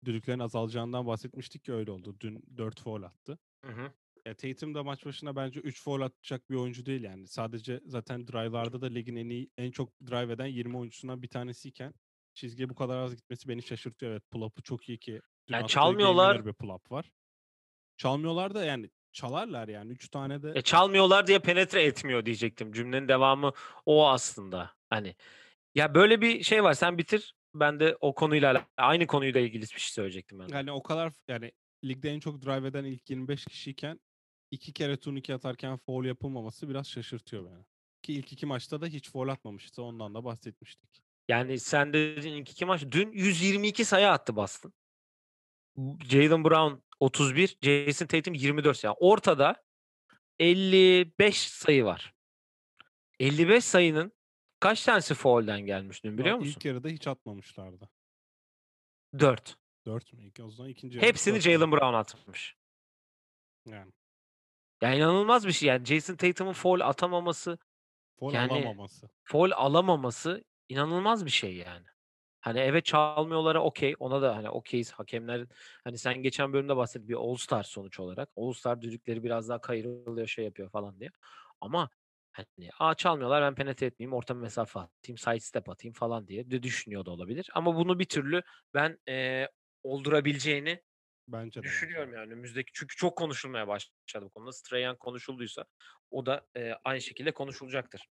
[0.05, 2.15] düdüklerin azalacağından bahsetmiştik ki öyle oldu.
[2.19, 3.39] Dün 4 foul attı.
[3.65, 3.93] Hı hı.
[4.25, 7.27] Ya Tatum da maç başına bence 3 foul atacak bir oyuncu değil yani.
[7.27, 11.93] Sadece zaten drive'larda da ligin en iyi en çok drive eden 20 oyuncusundan bir tanesiyken
[12.33, 14.11] çizgiye bu kadar az gitmesi beni şaşırtıyor.
[14.11, 15.21] Evet pull-up'ı çok iyi ki.
[15.47, 16.45] Dün Yani çalmıyorlar.
[16.45, 17.11] bir pull-up var.
[17.97, 22.73] Çalmıyorlar da yani çalarlar yani 3 tane de E, çalmıyorlar diye penetre etmiyor diyecektim.
[22.73, 23.51] Cümlenin devamı
[23.85, 24.73] o aslında.
[24.89, 25.15] Hani
[25.75, 26.73] ya böyle bir şey var.
[26.73, 27.35] Sen bitir.
[27.55, 30.47] Ben de o konuyla aynı konuyla ilgili bir şey söyleyecektim ben.
[30.47, 31.51] yani o kadar yani
[31.83, 33.99] ligde en çok drive eden ilk 25 kişiyken
[34.53, 37.65] iki kere turnike atarken foul yapılmaması biraz şaşırtıyor beni.
[38.01, 39.83] Ki ilk iki maçta da hiç foul atmamıştı.
[39.83, 41.03] Ondan da bahsetmiştik.
[41.27, 42.85] Yani sen de dediğin ilk iki maç.
[42.91, 44.73] Dün 122 sayı attı Boston.
[46.09, 48.83] Jalen Brown 31, Jason Tatum 24.
[48.83, 49.63] Yani ortada
[50.39, 52.13] 55 sayı var.
[53.19, 54.11] 55 sayının
[54.59, 56.53] kaç tanesi foul'den gelmiş dün biliyor Daha musun?
[56.57, 57.89] İlk yarıda hiç atmamışlardı.
[59.19, 59.57] 4.
[59.85, 60.31] 4 mü?
[60.41, 61.39] O zaman ikinci Hepsini?
[61.39, 62.55] Jalen Brown atmış.
[63.65, 63.91] Yani.
[64.83, 65.69] Yani inanılmaz bir şey.
[65.69, 67.57] Yani Jason Tatum'un foul atamaması,
[68.19, 69.09] Foul Yani- alamaması.
[69.23, 71.85] foul alamaması inanılmaz bir şey yani.
[72.41, 73.95] Hani evet çalmıyorlara okey.
[73.99, 74.91] Ona da hani okeyiz.
[74.91, 75.47] Hakemler
[75.83, 78.29] hani sen geçen bölümde bahsettin bir All Star sonuç olarak.
[78.35, 81.09] All Star düdükleri biraz daha kayırılıyor şey yapıyor falan diye.
[81.61, 81.89] Ama
[82.31, 86.63] hani aa çalmıyorlar ben penetre etmeyeyim orta mesafe atayım side step atayım falan diye de
[86.63, 87.49] düşünüyor da olabilir.
[87.53, 88.41] Ama bunu bir türlü
[88.73, 89.49] ben eee,
[89.83, 90.81] oldurabileceğini
[91.27, 91.63] Bence de.
[91.63, 94.77] Düşünüyorum yani önümüzdeki çünkü çok konuşulmaya başladı bu konuda.
[94.79, 95.65] Young konuşulduysa
[96.11, 98.09] o da e, aynı şekilde konuşulacaktır.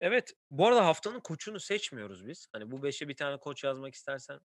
[0.00, 2.48] Evet, bu arada haftanın koçunu seçmiyoruz biz.
[2.52, 4.40] Hani bu beşe bir tane koç yazmak istersen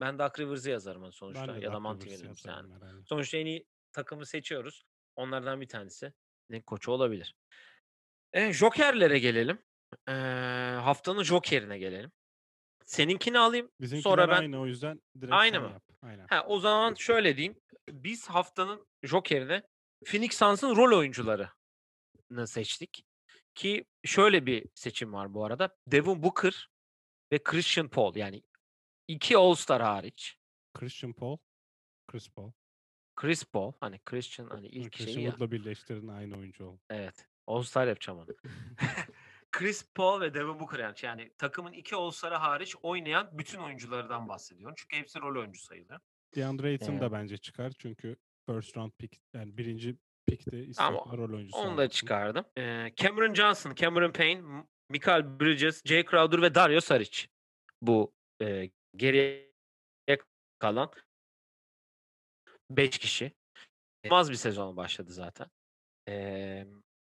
[0.00, 2.74] ben Doug Rivers'ı yazarım hani sonuçta Ben ya da yazarım yani.
[2.74, 3.04] herhalde.
[3.06, 4.84] Sonuçta en iyi takımı seçiyoruz.
[5.16, 6.12] Onlardan bir tanesi
[6.50, 7.34] ne koçu olabilir.
[8.32, 9.58] E, Joker'lere gelelim.
[10.08, 10.12] E,
[10.82, 12.12] haftanın Joker'ine gelelim.
[12.84, 13.70] Seninkini alayım.
[13.80, 15.66] Bizimkiler Sonra ben aynı o yüzden direkt Aynı mı?
[15.66, 15.82] yap.
[16.08, 16.26] Aynen.
[16.30, 17.60] Ha, o zaman şöyle diyeyim.
[17.88, 19.62] Biz haftanın Joker'ine
[20.04, 23.04] Phoenix Suns'ın rol oyuncularını seçtik.
[23.54, 25.76] Ki şöyle bir seçim var bu arada.
[25.86, 26.68] Devin Booker
[27.32, 28.16] ve Christian Paul.
[28.16, 28.42] Yani
[29.08, 30.36] iki All-Star hariç.
[30.74, 31.38] Christian Paul.
[32.08, 32.52] Chris Paul.
[33.16, 33.72] Chris Paul.
[33.80, 35.30] Hani Christian hani ilk Christian şeyi ya.
[35.30, 36.80] Wood'la birleştirin aynı oyuncu oldu.
[36.90, 37.26] Evet.
[37.46, 38.26] All-Star yapacağım onu.
[39.50, 44.74] Chris Paul ve Devin Booker yani, yani takımın iki All-Star'ı hariç oynayan bütün oyunculardan bahsediyorum.
[44.78, 46.00] Çünkü hepsi rol oyuncu sayılıyor.
[46.36, 51.34] DeAndre Ayton Ee, da bence çıkar çünkü first round pick yani birinci pickte istiyorlar rol
[51.34, 52.44] oyuncusu onu da çıkardım.
[52.58, 57.26] Ee, Cameron Johnson, Cameron Payne, Michael Bridges, Jay Crowder ve Dario Saric.
[57.82, 59.48] Bu e, geriye
[60.58, 60.90] kalan
[62.70, 63.32] 5 kişi.
[64.10, 65.46] Az bir sezon başladı zaten.
[66.08, 66.66] Ee,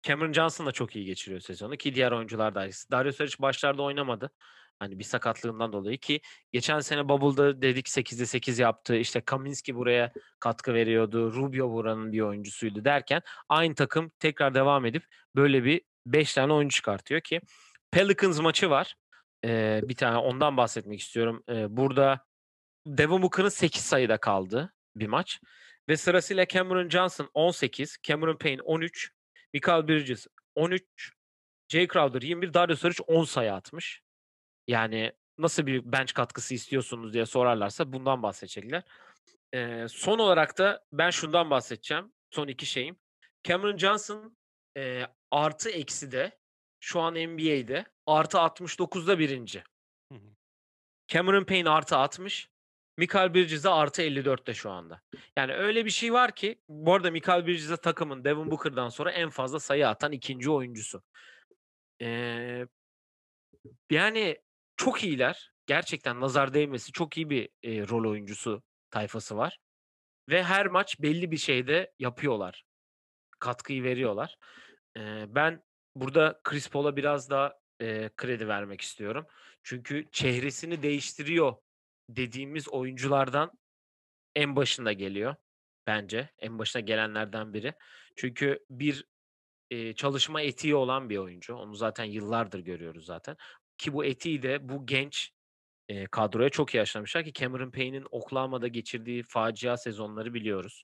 [0.04, 2.70] Cameron Johnson da çok iyi geçiriyor sezonu ki diğer oyuncular da.
[2.92, 4.32] Dario Saric başlarda oynamadı.
[4.80, 8.96] Hani bir sakatlığından dolayı ki geçen sene Bubble'da dedik 8'de 8 yaptı.
[8.96, 11.34] İşte Kaminski buraya katkı veriyordu.
[11.34, 15.04] Rubio buranın bir oyuncusuydu derken aynı takım tekrar devam edip
[15.36, 17.42] böyle bir 5 tane oyuncu çıkartıyor ki
[17.92, 18.96] Pelicans maçı var.
[19.46, 21.44] Ee, bir tane ondan bahsetmek istiyorum.
[21.50, 22.26] Ee, burada
[22.88, 25.40] Devin Booker'ın 8 sayıda kaldı bir maç.
[25.90, 29.12] Ve sırasıyla Cameron Johnson 18, Cameron Payne 13,
[29.54, 30.84] Michael Bridges 13,
[31.70, 34.02] Jay Crowder 21, Dario Saric 10 sayı atmış.
[34.68, 38.84] Yani nasıl bir bench katkısı istiyorsunuz diye sorarlarsa bundan bahsedecekler.
[39.54, 42.14] Ee, son olarak da ben şundan bahsedeceğim.
[42.32, 43.00] Son iki şeyim.
[43.44, 44.38] Cameron Johnson
[44.78, 46.40] e, artı eksi de
[46.80, 49.64] şu an NBA'de artı 69'da birinci.
[51.08, 52.50] Cameron Payne artı 60.
[52.98, 55.02] Michael Bridges de artı 54'te şu anda.
[55.38, 59.12] Yani öyle bir şey var ki bu arada Michael Bridges de takımın Devin Booker'dan sonra
[59.12, 61.04] en fazla sayı atan ikinci oyuncusu.
[62.02, 62.66] Ee,
[63.90, 64.38] yani
[64.78, 65.52] çok iyiler.
[65.68, 69.58] Gerçekten nazar değmesi çok iyi bir e, rol oyuncusu tayfası var.
[70.30, 72.64] Ve her maç belli bir şeyde yapıyorlar.
[73.40, 74.36] Katkıyı veriyorlar.
[74.98, 75.64] Ee, ben
[75.96, 79.26] burada Chris Paul'a biraz daha e, kredi vermek istiyorum.
[79.64, 81.56] Çünkü çehresini değiştiriyor
[82.16, 83.52] dediğimiz oyunculardan
[84.36, 85.36] en başında geliyor
[85.88, 86.30] bence.
[86.40, 87.74] En başına gelenlerden biri.
[88.16, 89.06] Çünkü bir
[89.70, 91.56] e, çalışma etiği olan bir oyuncu.
[91.56, 93.38] Onu zaten yıllardır görüyoruz zaten.
[93.78, 95.32] Ki bu etiği de bu genç
[95.90, 100.84] e, kadroya çok iyi aşılamışlar ki Cameron Payne'in Oklahoma'da geçirdiği facia sezonları biliyoruz.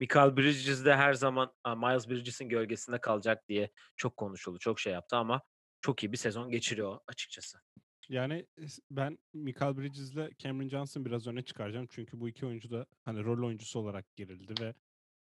[0.00, 4.92] Michael Bridges de her zaman "Aa, Miles Bridges'in gölgesinde kalacak diye çok konuşuldu, çok şey
[4.92, 5.42] yaptı ama
[5.80, 7.58] çok iyi bir sezon geçiriyor açıkçası.
[8.08, 8.46] Yani
[8.90, 11.86] ben Michael Bridges'le Cameron Johnson biraz öne çıkaracağım.
[11.90, 14.74] Çünkü bu iki oyuncu da hani rol oyuncusu olarak girildi ve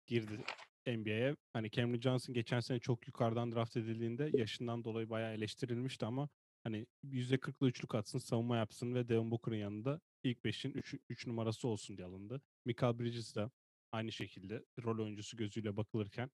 [0.07, 0.43] girdi
[0.87, 1.35] NBA'ye.
[1.53, 6.29] Hani Cameron Johnson geçen sene çok yukarıdan draft edildiğinde yaşından dolayı bayağı eleştirilmişti ama
[6.63, 11.67] hani %40'lı üçlük atsın, savunma yapsın ve Devin Booker'ın yanında ilk 5'in 3 3 numarası
[11.67, 12.41] olsun diye alındı.
[12.65, 13.49] Michael Bridges de
[13.91, 16.31] aynı şekilde rol oyuncusu gözüyle bakılırken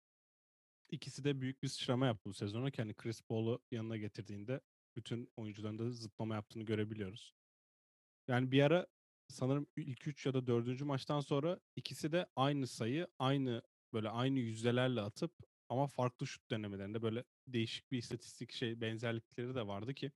[0.90, 2.70] ikisi de büyük bir sıçrama yaptı bu sezonu.
[2.78, 4.60] Yani Chris Paul'u yanına getirdiğinde
[4.96, 7.34] bütün oyuncuların da zıplama yaptığını görebiliyoruz.
[8.28, 8.86] Yani bir ara
[9.28, 10.80] sanırım ilk 3 ya da 4.
[10.82, 15.32] maçtan sonra ikisi de aynı sayı, aynı böyle aynı yüzdelerle atıp
[15.68, 20.12] ama farklı şut denemelerinde böyle değişik bir istatistik şey benzerlikleri de vardı ki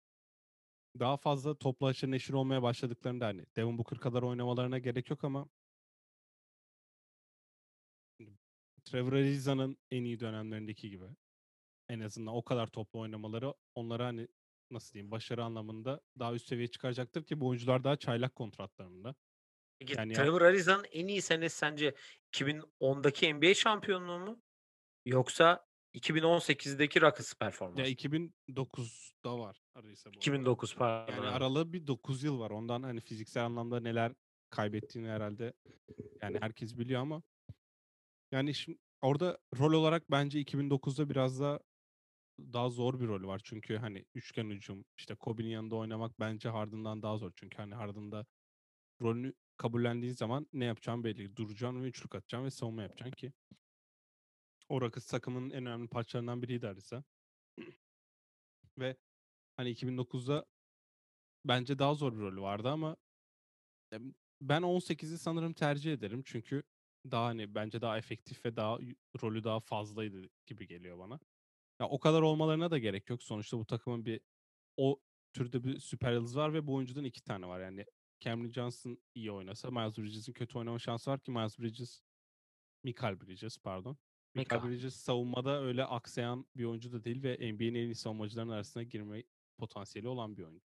[0.99, 5.49] daha fazla topla haşır neşir olmaya başladıklarında hani Devin Booker kadar oynamalarına gerek yok ama
[8.85, 11.05] Trevor Ariza'nın en iyi dönemlerindeki gibi
[11.89, 14.29] en azından o kadar toplu oynamaları onlara hani
[14.71, 19.15] nasıl diyeyim başarı anlamında daha üst seviyeye çıkaracaktır ki bu oyuncular daha çaylak kontratlarında.
[19.79, 21.95] Peki Yani ya- Trevor Ariza'nın en iyi senesi sence
[22.33, 24.43] 2010'daki NBA şampiyonluğu mu?
[25.07, 27.91] Yoksa 2018'deki Rockets Ya performansı?
[27.91, 30.17] 2009'da var Ariza bu arada.
[30.19, 31.13] 2009 pardon.
[31.15, 32.51] Yani aralığı bir 9 yıl var.
[32.51, 34.13] Ondan hani fiziksel anlamda neler
[34.51, 35.53] kaybettiğini herhalde
[36.23, 37.23] yani herkes biliyor ama
[38.33, 41.61] yani şimdi orada rol olarak bence 2009'da biraz da
[42.39, 43.41] daha zor bir rol var.
[43.45, 47.33] Çünkü hani üçgen hücum işte Kobe'nin yanında oynamak bence Harden'dan daha zor.
[47.37, 48.27] Çünkü hani Harden'da
[49.03, 51.37] rolünü kabullendiğin zaman ne yapacağın belli.
[51.37, 53.33] Duracaksın ve üçlük atacaksın ve savunma yapacaksın ki
[54.69, 57.05] o Rockets takımının en önemli parçalarından biriydi Arisa.
[58.79, 58.97] ve
[59.57, 60.45] hani 2009'da
[61.45, 62.97] bence daha zor bir rolü vardı ama
[64.41, 66.23] ben 18'i sanırım tercih ederim.
[66.27, 66.63] Çünkü
[67.11, 68.79] daha hani bence daha efektif ve daha
[69.23, 71.21] rolü daha fazlaydı gibi geliyor bana.
[71.85, 73.23] Ya o kadar olmalarına da gerek yok.
[73.23, 74.21] Sonuçta bu takımın bir
[74.77, 75.01] o
[75.33, 77.61] türde bir süper yıldız var ve bu oyuncudan iki tane var.
[77.61, 77.87] Yani
[78.21, 82.01] Cameron Johnson iyi oynasa Miles Bridges'in kötü oynama şansı var ki Miles Bridges
[82.85, 83.97] Michael Bridges pardon.
[84.35, 84.65] Michael.
[84.65, 89.23] Bridges savunmada öyle aksayan bir oyuncu da değil ve NBA'nin en iyi savunmacıların arasına girme
[89.59, 90.67] potansiyeli olan bir oyuncu.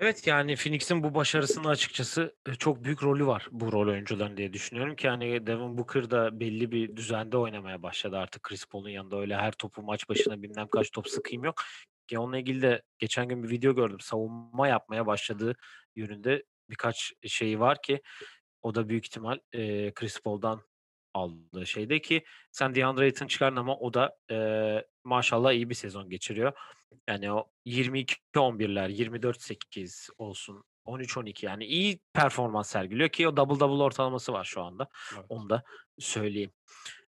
[0.00, 4.52] Evet yani Phoenix'in bu başarısında açıkçası e, çok büyük rolü var bu rol oyuncuların diye
[4.52, 9.16] düşünüyorum ki hani Devin Booker da belli bir düzende oynamaya başladı artık Chris Paul'un yanında
[9.20, 11.62] öyle her topu maç başına bilmem kaç top sıkayım yok.
[12.06, 14.00] Ki onunla ilgili de geçen gün bir video gördüm.
[14.00, 15.56] Savunma yapmaya başladığı
[15.96, 18.02] yönünde birkaç şeyi var ki
[18.62, 20.62] o da büyük ihtimal e, Chris Paul'dan
[21.14, 24.36] aldığı şeyde ki sen DeAndre Ayton çıkardın ama o da e,
[25.04, 26.52] maşallah iyi bir sezon geçiriyor.
[27.08, 34.32] Yani o 22-11'ler, 24-8 olsun, 13-12 yani iyi performans sergiliyor ki o double double ortalaması
[34.32, 34.88] var şu anda.
[35.14, 35.24] Evet.
[35.28, 35.62] Onu da
[35.98, 36.52] söyleyeyim.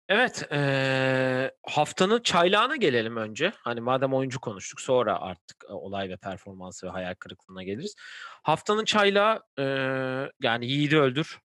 [0.09, 3.53] Evet, eee, haftanın çaylağına gelelim önce.
[3.57, 7.95] Hani madem oyuncu konuştuk, sonra artık e, olay ve performansı ve hayal kırıklığına geliriz.
[8.43, 11.39] Haftanın çaylağı eee, yani yiğidi öldür,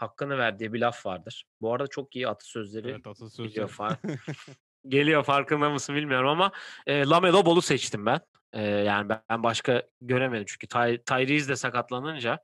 [0.00, 1.44] hakkını ver diye bir laf vardır.
[1.60, 3.48] Bu arada çok iyi atasözleri Evet atasözü.
[3.48, 3.96] geliyor, far
[4.88, 6.52] geliyor farkında mısın bilmiyorum ama
[6.86, 8.20] e, Lamelo Ball'u seçtim ben.
[8.52, 12.38] E, yani ben, başka göremedim çünkü Ty, Tyrese de sakatlanınca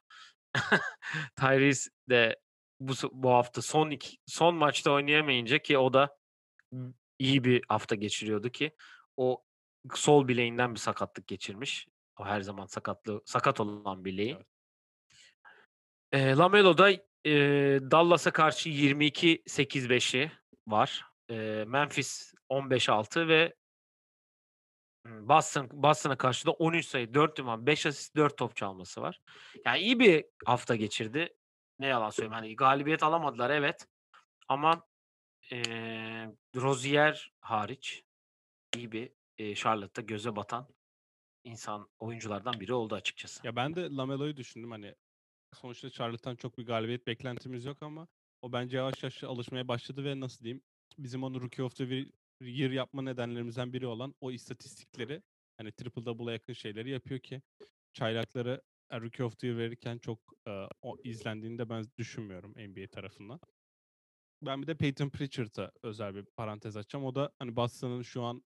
[1.37, 2.41] Tyrese de
[2.81, 6.17] bu bu hafta son iki, son maçta oynayamayınca ki o da
[7.19, 8.77] iyi bir hafta geçiriyordu ki
[9.17, 9.43] o
[9.95, 11.89] sol bileğinden bir sakatlık geçirmiş.
[12.19, 14.37] O her zaman sakatlı sakat olan bileği.
[14.37, 14.47] Evet.
[16.13, 16.91] E, Lamelo da
[17.27, 17.31] e,
[17.91, 20.33] Dallas'a karşı 22-8-5'i
[20.67, 21.05] var.
[21.31, 23.55] E, Memphis 15-6 ve
[25.07, 29.21] Hmm, Boston Boston'a karşı da 13 sayı, 4 rebound, 5 asist, 4 top çalması var.
[29.65, 31.29] Yani iyi bir hafta geçirdi.
[31.79, 32.33] Ne yalan söyleyeyim.
[32.33, 33.87] Hani galibiyet alamadılar evet.
[34.49, 34.83] Ama
[35.51, 38.03] eee Rozier hariç
[38.77, 40.69] iyi bir eee, Charlotte'da göze batan
[41.45, 43.47] insan oyunculardan biri oldu açıkçası.
[43.47, 44.95] Ya ben de Lamelo'yu düşündüm hani
[45.55, 48.09] sonuçta Charlotte'tan çok bir galibiyet beklentimiz yok ama
[48.43, 50.63] o bence yavaş yavaş alışmaya başladı ve nasıl diyeyim
[50.99, 51.85] bizim onu Rookie of the
[52.41, 55.23] Year yapma nedenlerimizden biri olan o istatistikleri
[55.57, 57.43] hani triple double'a yakın şeyleri yapıyor ki
[57.93, 60.51] çaylakları e, Rookie of the Year verirken çok e,
[60.83, 63.41] o izlendiğini de ben düşünmüyorum NBA tarafından.
[64.43, 67.05] Ben bir de Peyton Pritchard'a özel bir parantez açacağım.
[67.05, 68.45] O da hani Boston'ın şu an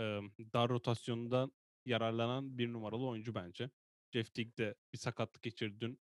[0.00, 0.04] e,
[0.52, 1.52] dar rotasyonundan
[1.86, 3.70] yararlanan bir numaralı oyuncu bence.
[4.12, 5.98] Jeff Teague de bir sakatlık geçirdi dün.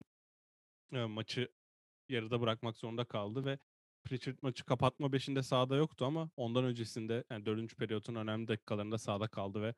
[0.93, 1.49] E, maçı
[2.09, 3.59] yarıda bırakmak zorunda kaldı ve
[4.05, 9.29] Pritchard maçı kapatma beşinde sahada yoktu ama ondan öncesinde yani dördüncü periyotun önemli dakikalarında sahada
[9.29, 9.75] kaldı ve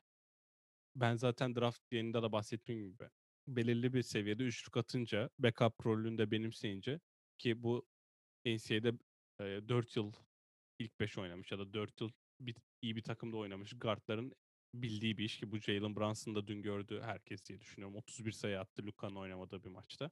[0.96, 3.10] ben zaten draft yayında da bahsettiğim gibi
[3.48, 7.00] belirli bir seviyede üçlük atınca backup rolünü de benimseyince
[7.38, 7.86] ki bu
[8.46, 8.92] NCAA'de
[9.40, 10.12] e, 4 yıl
[10.78, 14.32] ilk 5 oynamış ya da 4 yıl bir, iyi bir takımda oynamış guardların
[14.74, 17.96] bildiği bir iş ki bu Jalen Brunson da dün gördü herkes diye düşünüyorum.
[17.96, 20.10] 31 sayı attı Luka'nın oynamadığı bir maçta.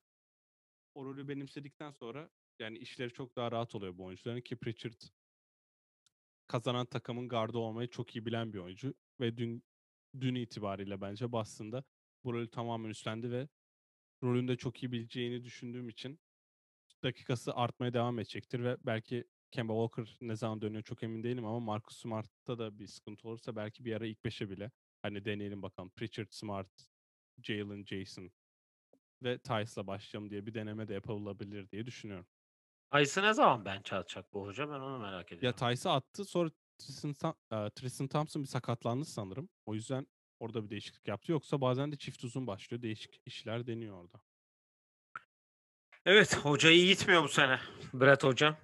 [0.95, 5.01] O rolü benimsedikten sonra yani işleri çok daha rahat oluyor bu oyuncuların ki Pritchard
[6.47, 9.65] kazanan takımın gardı olmayı çok iyi bilen bir oyuncu ve dün
[10.21, 11.85] dün itibariyle bence Boston'da
[12.25, 13.49] bu rolü tamamen üstlendi ve
[14.23, 16.21] rolünde çok iyi bileceğini düşündüğüm için
[17.03, 21.61] dakikası artmaya devam edecektir ve belki Kemba Walker ne zaman dönüyor çok emin değilim ama
[21.61, 24.71] Marcus Smart'ta da bir sıkıntı olursa belki bir ara ilk beşe bile
[25.03, 25.91] hani deneyelim bakalım.
[25.91, 26.71] Pritchard, Smart,
[27.43, 28.31] Jalen, Jason
[29.23, 32.27] ve Tice'la başlayalım diye bir deneme de yapılabilir diye düşünüyorum.
[32.91, 34.69] Ayısı ne zaman ben atacak bu hoca?
[34.71, 35.59] Ben onu merak Ya ediyorum.
[35.59, 37.35] Tice'ı attı sonra Tristan,
[37.75, 39.49] Tristan Thompson bir sakatlandı sanırım.
[39.67, 40.07] O yüzden
[40.41, 41.33] orada bir değişiklik yaptı.
[41.33, 42.83] Yoksa bazen de çift uzun başlıyor.
[42.83, 44.21] Değişik işler deniyor orada.
[46.07, 47.61] Evet, hoca iyi gitmiyor bu sene.
[47.95, 48.57] Brett hocam.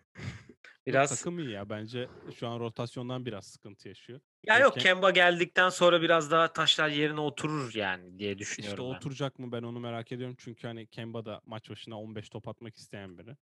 [0.86, 1.68] Biraz takım iyi ya.
[1.70, 4.20] Bence şu an rotasyondan biraz sıkıntı yaşıyor.
[4.46, 8.84] ya yok Kem- Kemba geldikten sonra biraz daha taşlar yerine oturur yani diye İşte düşünüyorum
[8.92, 8.96] ben.
[8.96, 10.36] oturacak mı ben onu merak ediyorum.
[10.38, 13.36] Çünkü hani Kemba da maç başına 15 top atmak isteyen biri.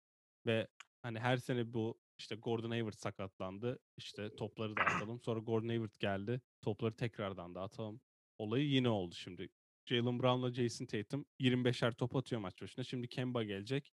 [0.47, 0.69] Ve
[1.03, 3.79] hani her sene bu işte Gordon Hayward sakatlandı.
[3.97, 5.21] İşte topları dağıtalım.
[5.21, 6.41] Sonra Gordon Hayward geldi.
[6.63, 8.01] Topları tekrardan dağıtalım.
[8.39, 9.49] Olayı yine oldu şimdi.
[9.87, 12.85] Jalen Brown'la Jason Tatum 25'er top atıyor maç başına.
[12.85, 13.93] Şimdi Kemba gelecek.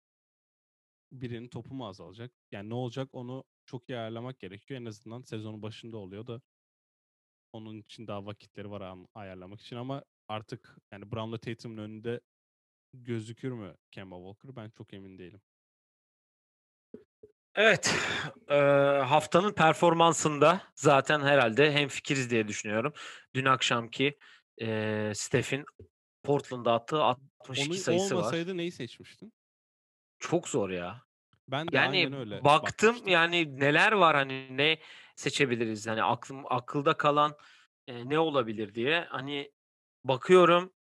[1.11, 2.31] Birinin topu mu azalacak?
[2.51, 4.81] Yani ne olacak onu çok iyi ayarlamak gerekiyor.
[4.81, 6.41] En azından sezonun başında oluyor da
[7.53, 12.21] onun için daha vakitleri var am- ayarlamak için ama artık yani Brown'la Tatum'un önünde
[12.93, 14.55] gözükür mü Kemba Walker?
[14.55, 15.41] Ben çok emin değilim.
[17.55, 17.95] Evet,
[18.49, 18.55] eee,
[19.07, 22.93] haftanın performansında zaten herhalde hemfikiriz diye düşünüyorum.
[23.35, 24.17] Dün akşamki
[24.57, 25.65] eee Steph'in
[26.23, 28.21] Portland'da attığı 62 Onu sayısı var.
[28.21, 29.33] olmasaydı neyi seçmiştin?
[30.19, 31.01] Çok zor ya.
[31.47, 33.07] Ben de Yani aynen öyle baktım bakmıştım.
[33.07, 34.79] yani neler var hani ne
[35.15, 37.35] seçebiliriz hani aklım akılda kalan
[37.87, 39.51] e, ne olabilir diye hani
[40.03, 40.73] bakıyorum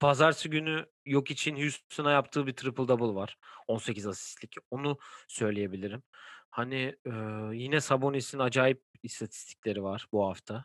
[0.00, 4.98] pazartesi günü yok için Houston'a yaptığı bir triple double var 18 asistlik onu
[5.28, 6.02] söyleyebilirim.
[6.50, 7.10] Hani e,
[7.52, 10.64] yine Sabonis'in acayip istatistikleri var bu hafta.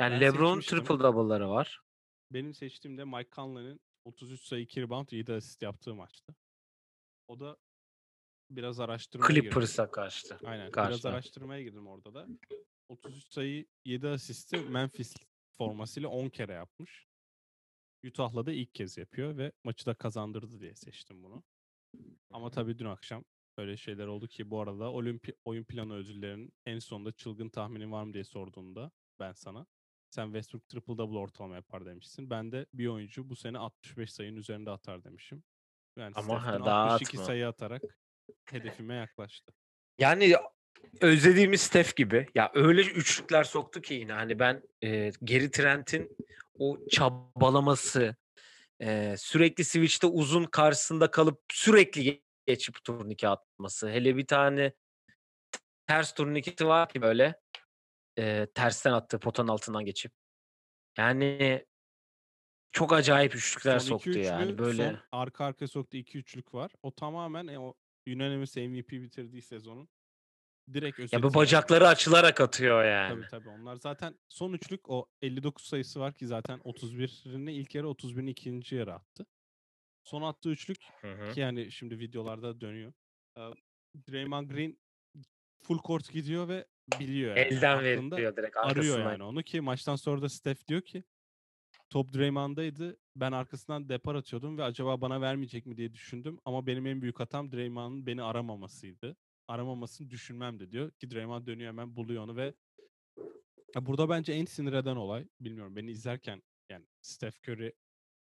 [0.00, 1.80] Yani Ben LeBron triple double'ları var.
[2.30, 6.34] Benim seçtiğimde Mike Conley'nin 33 sayı 2 rebound 7 asist yaptığı maçtı.
[7.28, 7.56] O da
[8.50, 9.28] biraz araştırmaya.
[9.28, 10.36] Clippers'a karşı.
[10.44, 10.62] Aynen.
[10.62, 11.08] Biraz karşıda.
[11.08, 12.26] araştırmaya girdim orada da.
[12.88, 15.14] 33 sayı 7 asisti Memphis
[15.58, 17.06] formasıyla 10 kere yapmış.
[18.06, 21.42] Utah'la da ilk kez yapıyor ve maçı da kazandırdı diye seçtim bunu.
[22.30, 23.24] Ama tabii dün akşam
[23.56, 28.04] öyle şeyler oldu ki bu arada olimpi oyun planı ödüllerinin en sonunda çılgın tahminin var
[28.04, 29.66] mı diye sorduğunda ben sana
[30.10, 32.30] sen Westbrook triple double ortalama yapar demişsin.
[32.30, 35.42] Ben de bir oyuncu bu sene 65 sayının üzerinde atar demişim.
[35.96, 37.26] Yani Ama Steph'ten ha, daha 62 atma.
[37.26, 37.82] sayı atarak
[38.44, 39.52] hedefime yaklaştı.
[39.98, 40.34] Yani
[41.00, 42.28] özlediğimiz Steph gibi.
[42.34, 46.16] Ya öyle üçlükler soktu ki yine hani ben e, Geri Trent'in
[46.58, 48.16] o çabalaması,
[48.80, 53.88] e, sürekli switch'te uzun karşısında kalıp sürekli geçip turnike atması.
[53.88, 54.72] Hele bir tane
[55.86, 57.40] ters turniketi var ki böyle
[58.18, 60.12] e, tersten attı potanın altından geçip.
[60.98, 61.66] Yani
[62.74, 64.90] çok acayip üçlükler Son iki soktu yani üçlü, böyle.
[64.90, 66.70] son arka arkaya soktu iki üçlük var.
[66.82, 67.74] O tamamen e, o
[68.08, 69.88] unanimous MVP bitirdiği sezonun
[70.72, 71.16] direkt özeti.
[71.16, 71.34] Ya bu yani.
[71.34, 73.14] bacakları açılarak atıyor yani.
[73.14, 77.86] Tabii tabii onlar zaten son üçlük o 59 sayısı var ki zaten 31'ini ilk yarı
[77.86, 79.26] 31'ini ikinci yarı attı.
[80.04, 81.32] Son attığı üçlük Hı hı.
[81.32, 82.92] ki yani şimdi videolarda dönüyor.
[84.10, 84.78] Draymond Green
[85.62, 86.66] full court gidiyor ve
[87.00, 87.46] biliyor yani.
[87.46, 89.10] Elden Aklında veriyor direkt arıyor arkasından.
[89.10, 91.04] yani onu ki maçtan sonra da Steph diyor ki
[91.94, 92.96] top Draymond'daydı.
[93.16, 96.38] Ben arkasından depar atıyordum ve acaba bana vermeyecek mi diye düşündüm.
[96.44, 99.16] Ama benim en büyük hatam Draymond'ın beni aramamasıydı.
[99.48, 100.90] Aramamasını düşünmemdi diyor.
[100.90, 102.54] Ki Draymond dönüyor hemen buluyor onu ve
[103.76, 107.72] burada bence en sinir eden olay bilmiyorum beni izlerken yani Steph Curry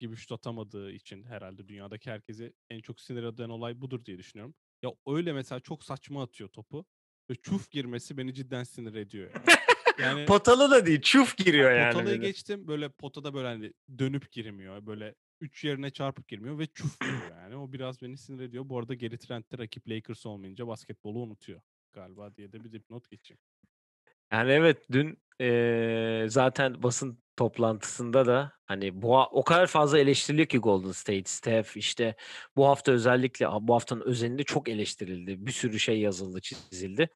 [0.00, 4.54] gibi şut atamadığı için herhalde dünyadaki herkesi en çok sinir eden olay budur diye düşünüyorum.
[4.82, 6.86] Ya öyle mesela çok saçma atıyor topu
[7.30, 9.30] ve çuf girmesi beni cidden sinir ediyor.
[9.34, 9.44] Yani,
[9.98, 11.92] yani Potalı da değil, çuf giriyor yani.
[11.92, 12.26] Potalıyı de.
[12.26, 14.86] geçtim böyle potada böyle hani dönüp girmiyor.
[14.86, 17.56] Böyle üç yerine çarpıp girmiyor ve çuf giriyor yani.
[17.56, 18.68] O biraz beni sinir ediyor.
[18.68, 21.60] Bu arada Geri Trent'te rakip Lakers olmayınca basketbolu unutuyor
[21.92, 23.40] galiba diye de bir dipnot geçeyim.
[24.32, 30.58] Yani evet dün eee, zaten basın toplantısında da hani bu o kadar fazla eleştiriliyor ki
[30.58, 32.16] Golden State, Steph işte
[32.56, 35.46] bu hafta özellikle bu haftanın özelinde çok eleştirildi.
[35.46, 37.08] Bir sürü şey yazıldı, çizildi.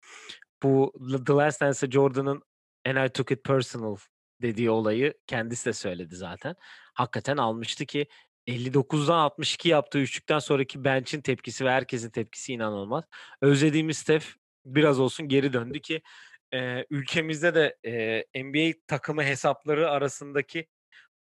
[0.63, 0.93] Bu
[1.27, 2.43] The Last Dance'de Jordan'ın
[2.87, 3.97] and I took it personal
[4.43, 6.55] dediği olayı kendisi de söyledi zaten.
[6.95, 8.07] Hakikaten almıştı ki
[8.47, 13.05] 59'dan 62 yaptığı üçlükten sonraki bench'in tepkisi ve herkesin tepkisi inanılmaz.
[13.41, 14.27] Özlediğimiz Steph
[14.65, 16.03] biraz olsun geri döndü ki
[16.55, 17.77] e, ülkemizde de
[18.35, 20.67] e, NBA takımı hesapları arasındaki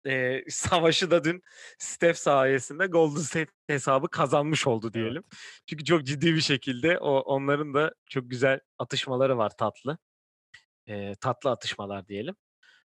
[0.07, 1.41] e, savaşı da dün
[1.79, 5.23] Steph sayesinde Golden State hesabı kazanmış oldu diyelim.
[5.69, 9.97] Çünkü çok ciddi bir şekilde o onların da çok güzel atışmaları var tatlı.
[10.87, 12.35] E, tatlı atışmalar diyelim.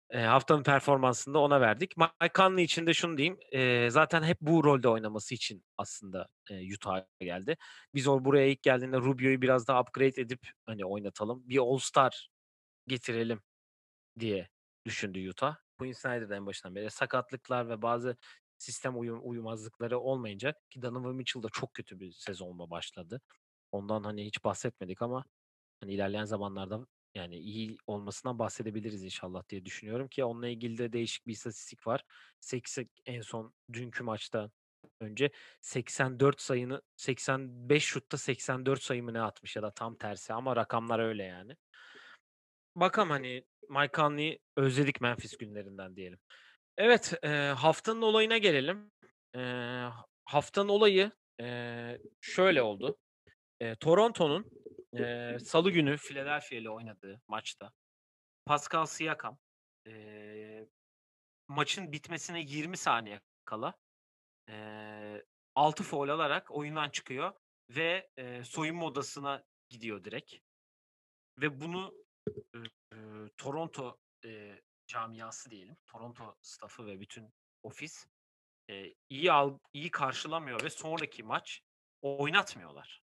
[0.10, 1.98] E, haftanın performansını da ona verdik.
[1.98, 3.38] Mike Conley için de şunu diyeyim.
[3.52, 7.58] e, zaten hep bu rolde oynaması için aslında e, Utah'a geldi.
[7.96, 11.50] Biz o buraya ilk geldiğinde Rubio'yu biraz daha upgrade edip hani oynatalım.
[11.50, 12.30] Bir All-Star
[12.88, 13.42] getirelim
[14.20, 14.50] diye
[14.86, 15.56] düşündü Utah.
[15.80, 18.18] Quinn Snyder de en başından beri sakatlıklar ve bazı
[18.58, 23.22] sistem uyum, uyumazlıkları olmayınca ki Donovan Mitchell da çok kötü bir sezonla başladı.
[23.72, 25.26] Ondan hani hiç bahsetmedik ama
[25.82, 31.28] hani ilerleyen zamanlarda yani iyi olmasından bahsedebiliriz inşallah diye düşünüyorum ki onunla ilgili de değişik
[31.28, 32.04] bir istatistik var.
[32.40, 34.52] 80 en son dünkü maçta
[35.00, 40.56] önce 84 sayını 85 şutta 84 sayı mı ne atmış ya da tam tersi ama
[40.56, 41.56] rakamlar öyle yani.
[42.76, 46.20] Bakalım hani Mike Conley'i özledik Memphis günlerinden diyelim.
[46.78, 48.92] Evet e, haftanın olayına gelelim.
[49.36, 49.42] E,
[50.26, 51.12] haftanın olayı
[51.42, 52.98] e, şöyle oldu.
[53.60, 54.46] E, Toronto'nun
[55.00, 57.74] e, salı günü Philadelphia ile oynadığı maçta
[58.46, 59.38] Pascal Siakam
[59.88, 60.68] e,
[61.48, 63.74] maçın bitmesine 20 saniye kala
[64.50, 65.24] e,
[65.56, 67.34] 6 foul alarak oyundan çıkıyor
[67.70, 70.36] ve e, soyunma odasına gidiyor direkt.
[71.38, 71.94] Ve bunu
[72.28, 72.58] e,
[72.94, 72.98] e,
[73.38, 77.34] Toronto e, camiası diyelim, Toronto staffı ve bütün
[77.64, 78.08] ofis
[78.70, 81.62] e, iyi al, iyi karşılamıyor ve sonraki maç
[82.02, 83.05] oynatmıyorlar.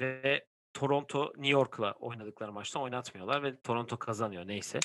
[0.00, 4.80] Ve Toronto New York'la oynadıkları maçta oynatmıyorlar ve Toronto kazanıyor neyse.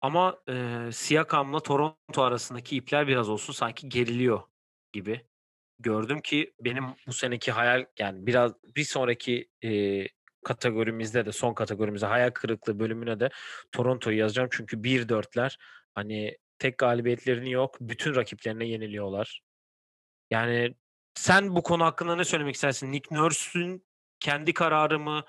[0.00, 4.42] Ama e, Siakam'la Toronto arasındaki ipler biraz olsun sanki geriliyor
[4.92, 5.26] gibi.
[5.78, 10.02] Gördüm ki benim bu seneki hayal yani biraz bir sonraki e,
[10.44, 13.30] kategorimizde de son kategorimizde hayal kırıklığı bölümüne de
[13.72, 14.48] Toronto'yu yazacağım.
[14.52, 15.58] Çünkü 1-4'ler
[15.94, 17.76] hani tek galibiyetlerini yok.
[17.80, 19.42] Bütün rakiplerine yeniliyorlar.
[20.30, 20.74] Yani
[21.14, 22.92] sen bu konu hakkında ne söylemek istersin?
[22.92, 23.86] Nick Nurse'ün
[24.24, 25.24] kendi kararı mı?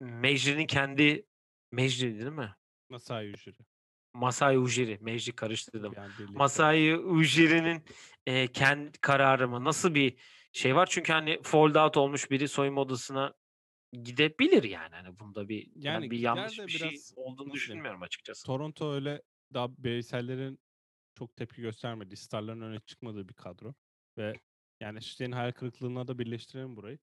[0.00, 1.26] Mecri'nin kendi
[1.72, 2.54] Mecri değil mi?
[2.88, 3.56] Masai Ujiri.
[4.14, 4.98] Masai Ujiri.
[5.00, 5.92] Mecri karıştırdım.
[5.96, 6.38] Yani birlikte.
[6.38, 7.84] Masai Ujiri'nin
[8.26, 9.64] e, kendi kararı mı?
[9.64, 10.16] Nasıl bir
[10.52, 10.88] şey var?
[10.90, 13.34] Çünkü hani fold out olmuş biri soyunma odasına
[13.92, 14.94] gidebilir yani.
[14.94, 18.46] Hani bunda bir yani Yani bir yanlış bir şey olduğunu düşünmüyorum açıkçası.
[18.46, 19.22] Toronto öyle
[19.54, 20.58] daha bireysellerin
[21.18, 22.16] çok tepki göstermedi.
[22.16, 23.74] Starların öne çıkmadığı bir kadro.
[24.18, 24.32] Ve
[24.80, 26.98] yani Şişli'nin hayal kırıklığına da birleştirelim burayı.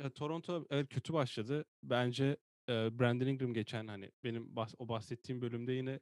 [0.00, 1.64] Ya, Toronto evet kötü başladı.
[1.82, 2.36] Bence,
[2.68, 6.00] eee, Brandon Ingram geçen, hani, benim bahs o bahsettiğim bölümde yine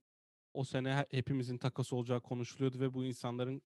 [0.55, 3.63] o sene he hepimizin takas olacağı konuşuluyordu ve bu insanların,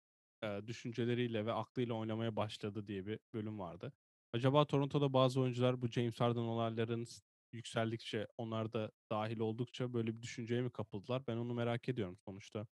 [0.43, 3.93] eee, düşünceleriyle ve aklıyla oynamaya başladı diye bir bölüm vardı.
[4.33, 7.05] Acaba Toronto'da bazı oyuncular bu James Harden olayların
[7.53, 11.27] yükseldikçe, onlar da dâhil oldukça böyle bir düşünceye mi kapıldılar?
[11.27, 12.67] Ben onu merak ediyorum sonuçta.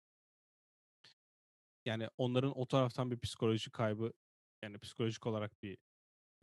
[1.86, 4.14] Yani, onların o taraftan bir psikoloji kaybı,
[4.64, 5.78] yani, psikolojik olarak bir,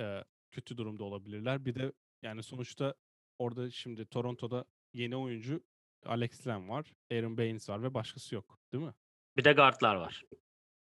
[0.00, 1.64] eee, kötü durumda olabilirler.
[1.64, 1.92] Bir de,
[2.22, 2.94] yani, sonuçta
[3.38, 5.64] orada şimdi Toronto'da yeni oyuncu
[6.06, 8.94] Alex Len var, Aron Baynes var ve başkası yok, değil mi?
[9.36, 10.24] Bir de guard'lar var.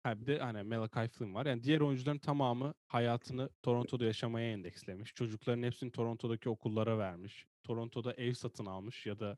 [0.03, 1.45] Ha, bir de, hani, Malachi Flynn var.
[1.45, 5.13] Yani, diğer oyuncuların tamamı hayatını Toronto'da yaşamaya endekslemiş.
[5.13, 7.45] Çocukların hepsini Toronto'daki okullara vermiş.
[7.63, 9.37] Toronto'da ev satın almış ya da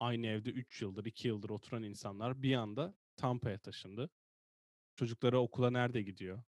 [0.00, 4.10] aynı evde 3 yıldır, 2 yıldır oturan insanlar bir anda Tampa'ya taşındı.
[4.96, 6.42] Çocukları okula nerede gidiyor?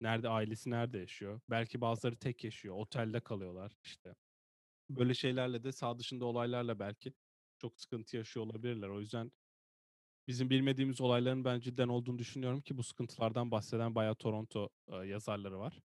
[0.00, 1.40] Nerede ailesi nerede yaşıyor?
[1.50, 4.14] Belki bazıları tek yaşıyor, otelde kalıyorlar, işte.
[4.90, 7.14] Böyle şeylerle de sağ dışında olaylarla belki
[7.58, 8.88] çok sıkıntı yaşıyor olabilirler.
[8.88, 9.32] O yüzden
[10.28, 15.58] bizim bilmediğimiz olayların ben cidden olduğunu düşünüyorum ki bu sıkıntılardan bahseden bayağı Toronto, eee, yazarları
[15.58, 15.80] var.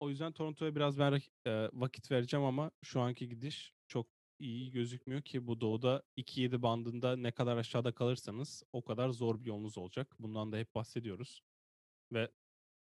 [0.00, 4.08] O yüzden Toronto'ya biraz ben eee, vakit vereceğim ama şu anki gidiş çok
[4.38, 9.46] iyi gözükmüyor ki bu Doğu'da 2-7 bandında ne kadar aşağıda kalırsanız o kadar zor bir
[9.46, 10.16] yolunuz olacak.
[10.18, 11.40] Bundan da hep bahsediyoruz
[12.12, 12.32] ve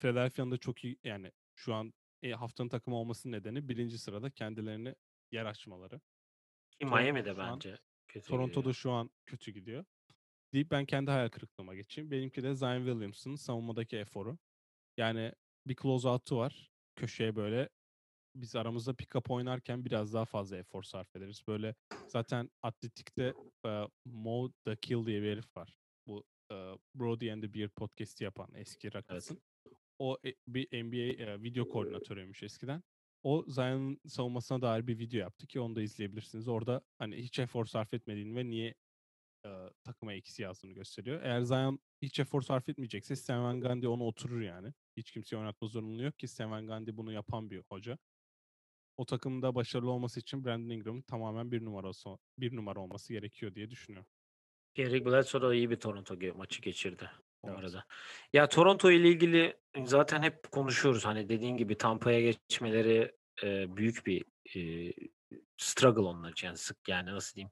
[0.01, 1.93] Philadelphia'nın da çok iyi, yani, şu an,
[2.23, 3.99] eee, haftanın takımı olmasının nedeni 1.
[3.99, 4.95] sırada kendilerine
[5.33, 6.01] yer açmaları.
[6.71, 7.79] Ki Toronto Miami de şu an bence
[8.09, 8.75] kötü Toronto'da gidiyor.
[8.75, 9.85] şu an kötü gidiyor
[10.53, 12.11] deyip ben kendi hayal kırıklığıma geçeyim.
[12.11, 14.39] Benimki de Zion Williamson'ın savunmadaki eforu.
[14.97, 15.33] Yani,
[15.67, 16.71] bir closeout'u var.
[16.97, 17.69] Köşeye böyle
[18.37, 21.43] biz aramızda pick up oynarken biraz daha fazla efor sarf ederiz.
[21.49, 21.75] Böyle
[22.09, 23.35] zaten Atletik'te,
[23.65, 25.79] eee, Mo the Kill diye bir herif var.
[26.07, 29.31] Bu, eee, Brody and the Beard podcast'i yapan eski Evet.
[29.99, 32.83] O, e bir NBA, video koordinatörüymüş eskiden.
[33.23, 36.49] O Zion'ın savunmasına dair bir video yaptı ki onu da izleyebilirsiniz.
[36.49, 38.75] Orada, hani, hiç efor sarf etmediğini ve niye,
[39.47, 41.23] eee, takıma eksi yazdığını gösteriyor.
[41.23, 44.75] Eğer Zion hiç efor sarf etmeyecekse Stan Gundy onu oturur yani.
[44.97, 47.99] Hiç kimseyi oynatma zorunluluğu yok ki Stan Gundy bunu yapan bir hoca.
[48.97, 53.55] O takımın da başarılı olması için Brandon Ingram'ın tamamen 1 numarası 1 numara olması gerekiyor
[53.55, 54.09] diye düşünüyorum.
[54.77, 57.11] Eric Bledsoe da iyi bir Toronto maçı geçirdi
[57.49, 57.59] o Evet.
[57.59, 57.85] arada.
[58.33, 61.05] Ya, Toronto ile ilgili zaten hep konuşuyoruz.
[61.07, 64.25] Hani, dediğin gibi Tampa'ya geçmeleri, eee, büyük bir,
[64.55, 64.93] eee,
[65.57, 66.47] struggle onlar için.
[66.47, 67.51] Yani, sık yani, nasıl diyeyim?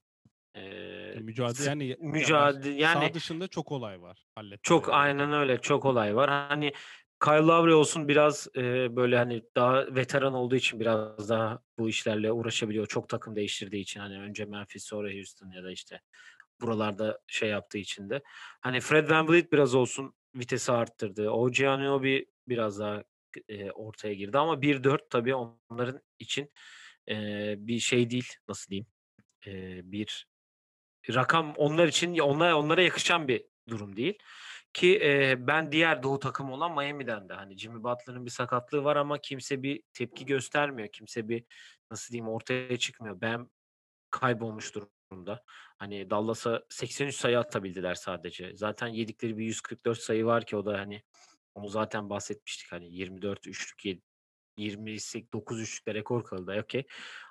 [1.15, 5.33] Ya, mücadele yani, ya baş mücade yani saha dışında çok olay var halletmeleri Çok, aynen
[5.33, 5.61] öyle.
[5.61, 6.31] Çok olay var.
[6.31, 6.73] Hani,
[7.25, 12.33] Kyle Lowry olsun biraz, eee, böyle, hani, daha veteran olduğu için biraz daha bu işlerle
[12.33, 12.87] uğraşabiliyor.
[12.87, 14.01] Çok takım değiştirdiği için.
[14.01, 16.01] Hani, önce Memphis sonra Houston ya da, işte,
[16.65, 18.23] buralarda şey yaptığı için de.
[18.63, 21.31] Hani, Fred VanVleet biraz olsun vitesi arttırdı.
[21.31, 23.05] OG Anunoby biraz daha,
[23.49, 26.53] eee, ortaya girdi ama 1-4 tabii onların için,
[27.09, 28.89] eee, bir şey değil, nasıl diyeyim,
[29.47, 30.27] eee, bir
[31.15, 34.19] rakam onlar için onlara onlara yakışan bir durum değil.
[34.75, 38.97] Ki, eee, ben diğer Doğu takımı olan Miami'den de, hani, Jimmy Butler'ın bir sakatlığı var
[38.97, 40.89] ama kimse bir tepki göstermiyor.
[40.93, 41.45] Kimse bir,
[41.91, 43.21] nasıl diyeyim, ortaya çıkmıyor.
[43.23, 43.51] Bam
[44.11, 44.93] kaybolmuş durumda.
[45.79, 48.57] Hani, Dallas'a 83 sayı atabildiler sadece.
[48.57, 51.03] Zaten yedikleri bir 144 sayı var ki o da, hani,
[51.55, 52.73] onu zaten bahsetmiştik.
[52.73, 54.01] Hani, 24 üçlük yed
[54.57, 56.85] 29 üçlükle rekor kırıldı, okay.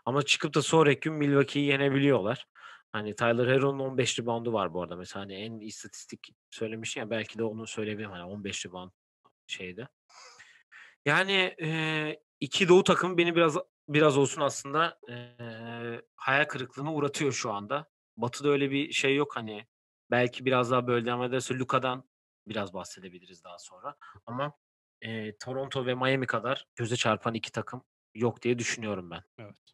[0.05, 2.45] Ama çıkıp da sonraki gün Milwaukee'yi yenebiliyorlar.
[2.91, 4.95] Hani, Tyler Herro'nun 15 rebound'u var bu arada.
[4.95, 8.11] Mesela, hani, en istatistik söylemiştin ya, belki de onu söyleyebilirim.
[8.11, 8.91] Hani, 15 rebound
[9.47, 9.87] şeyde.
[11.05, 13.57] Yani, eee, 2 Doğu takımı beni biraz
[13.89, 17.87] biraz olsun aslında, eee, hayal kırıklığına uğratıyor şu anda.
[18.17, 19.67] Batı'da öyle bir şey yok, hani.
[20.11, 22.09] Belki biraz daha böyle devam ederse Luka'dan
[22.47, 24.53] biraz bahsedebiliriz daha sonra ama,
[25.01, 27.83] eee, Toronto ve Miami kadar göze çarpan 2 takım
[28.15, 29.23] yok diye düşünüyorum ben.
[29.37, 29.73] Evet.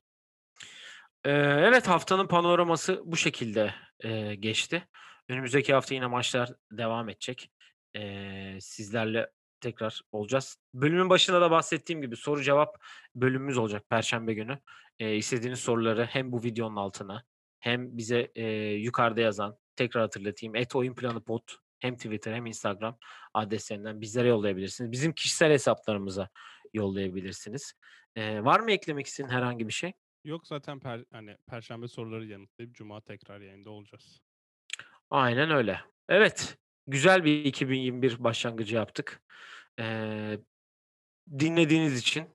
[1.25, 1.31] Eee,
[1.67, 4.87] evet, haftanın panoraması bu şekilde, eee, geçti.
[5.29, 7.51] Önümüzdeki hafta yine maçlar devam edecek.
[7.95, 9.31] Eee, sizlerle
[9.61, 10.57] tekrar olacağız.
[10.73, 12.75] Bölümün başında da bahsettiğim gibi soru cevap
[13.15, 14.59] bölümümüz olacak perşembe günü.
[14.99, 17.23] Eee, istediğiniz soruları hem bu videonun altına
[17.59, 21.41] hem bize, eee, yukarıda yazan, tekrar hatırlatayım, @oyunplanıpod
[21.79, 22.97] hem Twitter hem Instagram
[23.33, 24.91] adreslerinden bizlere yollayabilirsiniz.
[24.91, 26.29] Bizim kişisel hesaplarımıza
[26.73, 27.73] yollayabilirsiniz.
[28.15, 29.93] Eee, var mı eklemek istediğin herhangi bir şey?
[30.23, 34.21] Yok zaten per hani, perşembe soruları yanıtlayıp cuma tekrar yayında olacağız.
[35.09, 35.81] Aynen öyle.
[36.09, 36.57] Evet,
[36.91, 39.21] güzel bir 2021 başlangıcı yaptık.
[39.79, 40.39] Eee,
[41.39, 42.29] dinlediğiniz için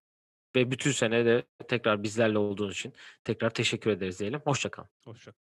[0.57, 2.93] ve bütün sene de tekrar bizlerle olduğunuz için
[3.25, 4.41] tekrar teşekkür ederiz diyelim.
[4.45, 4.89] Hoşça kalın.
[5.05, 5.33] Hoşça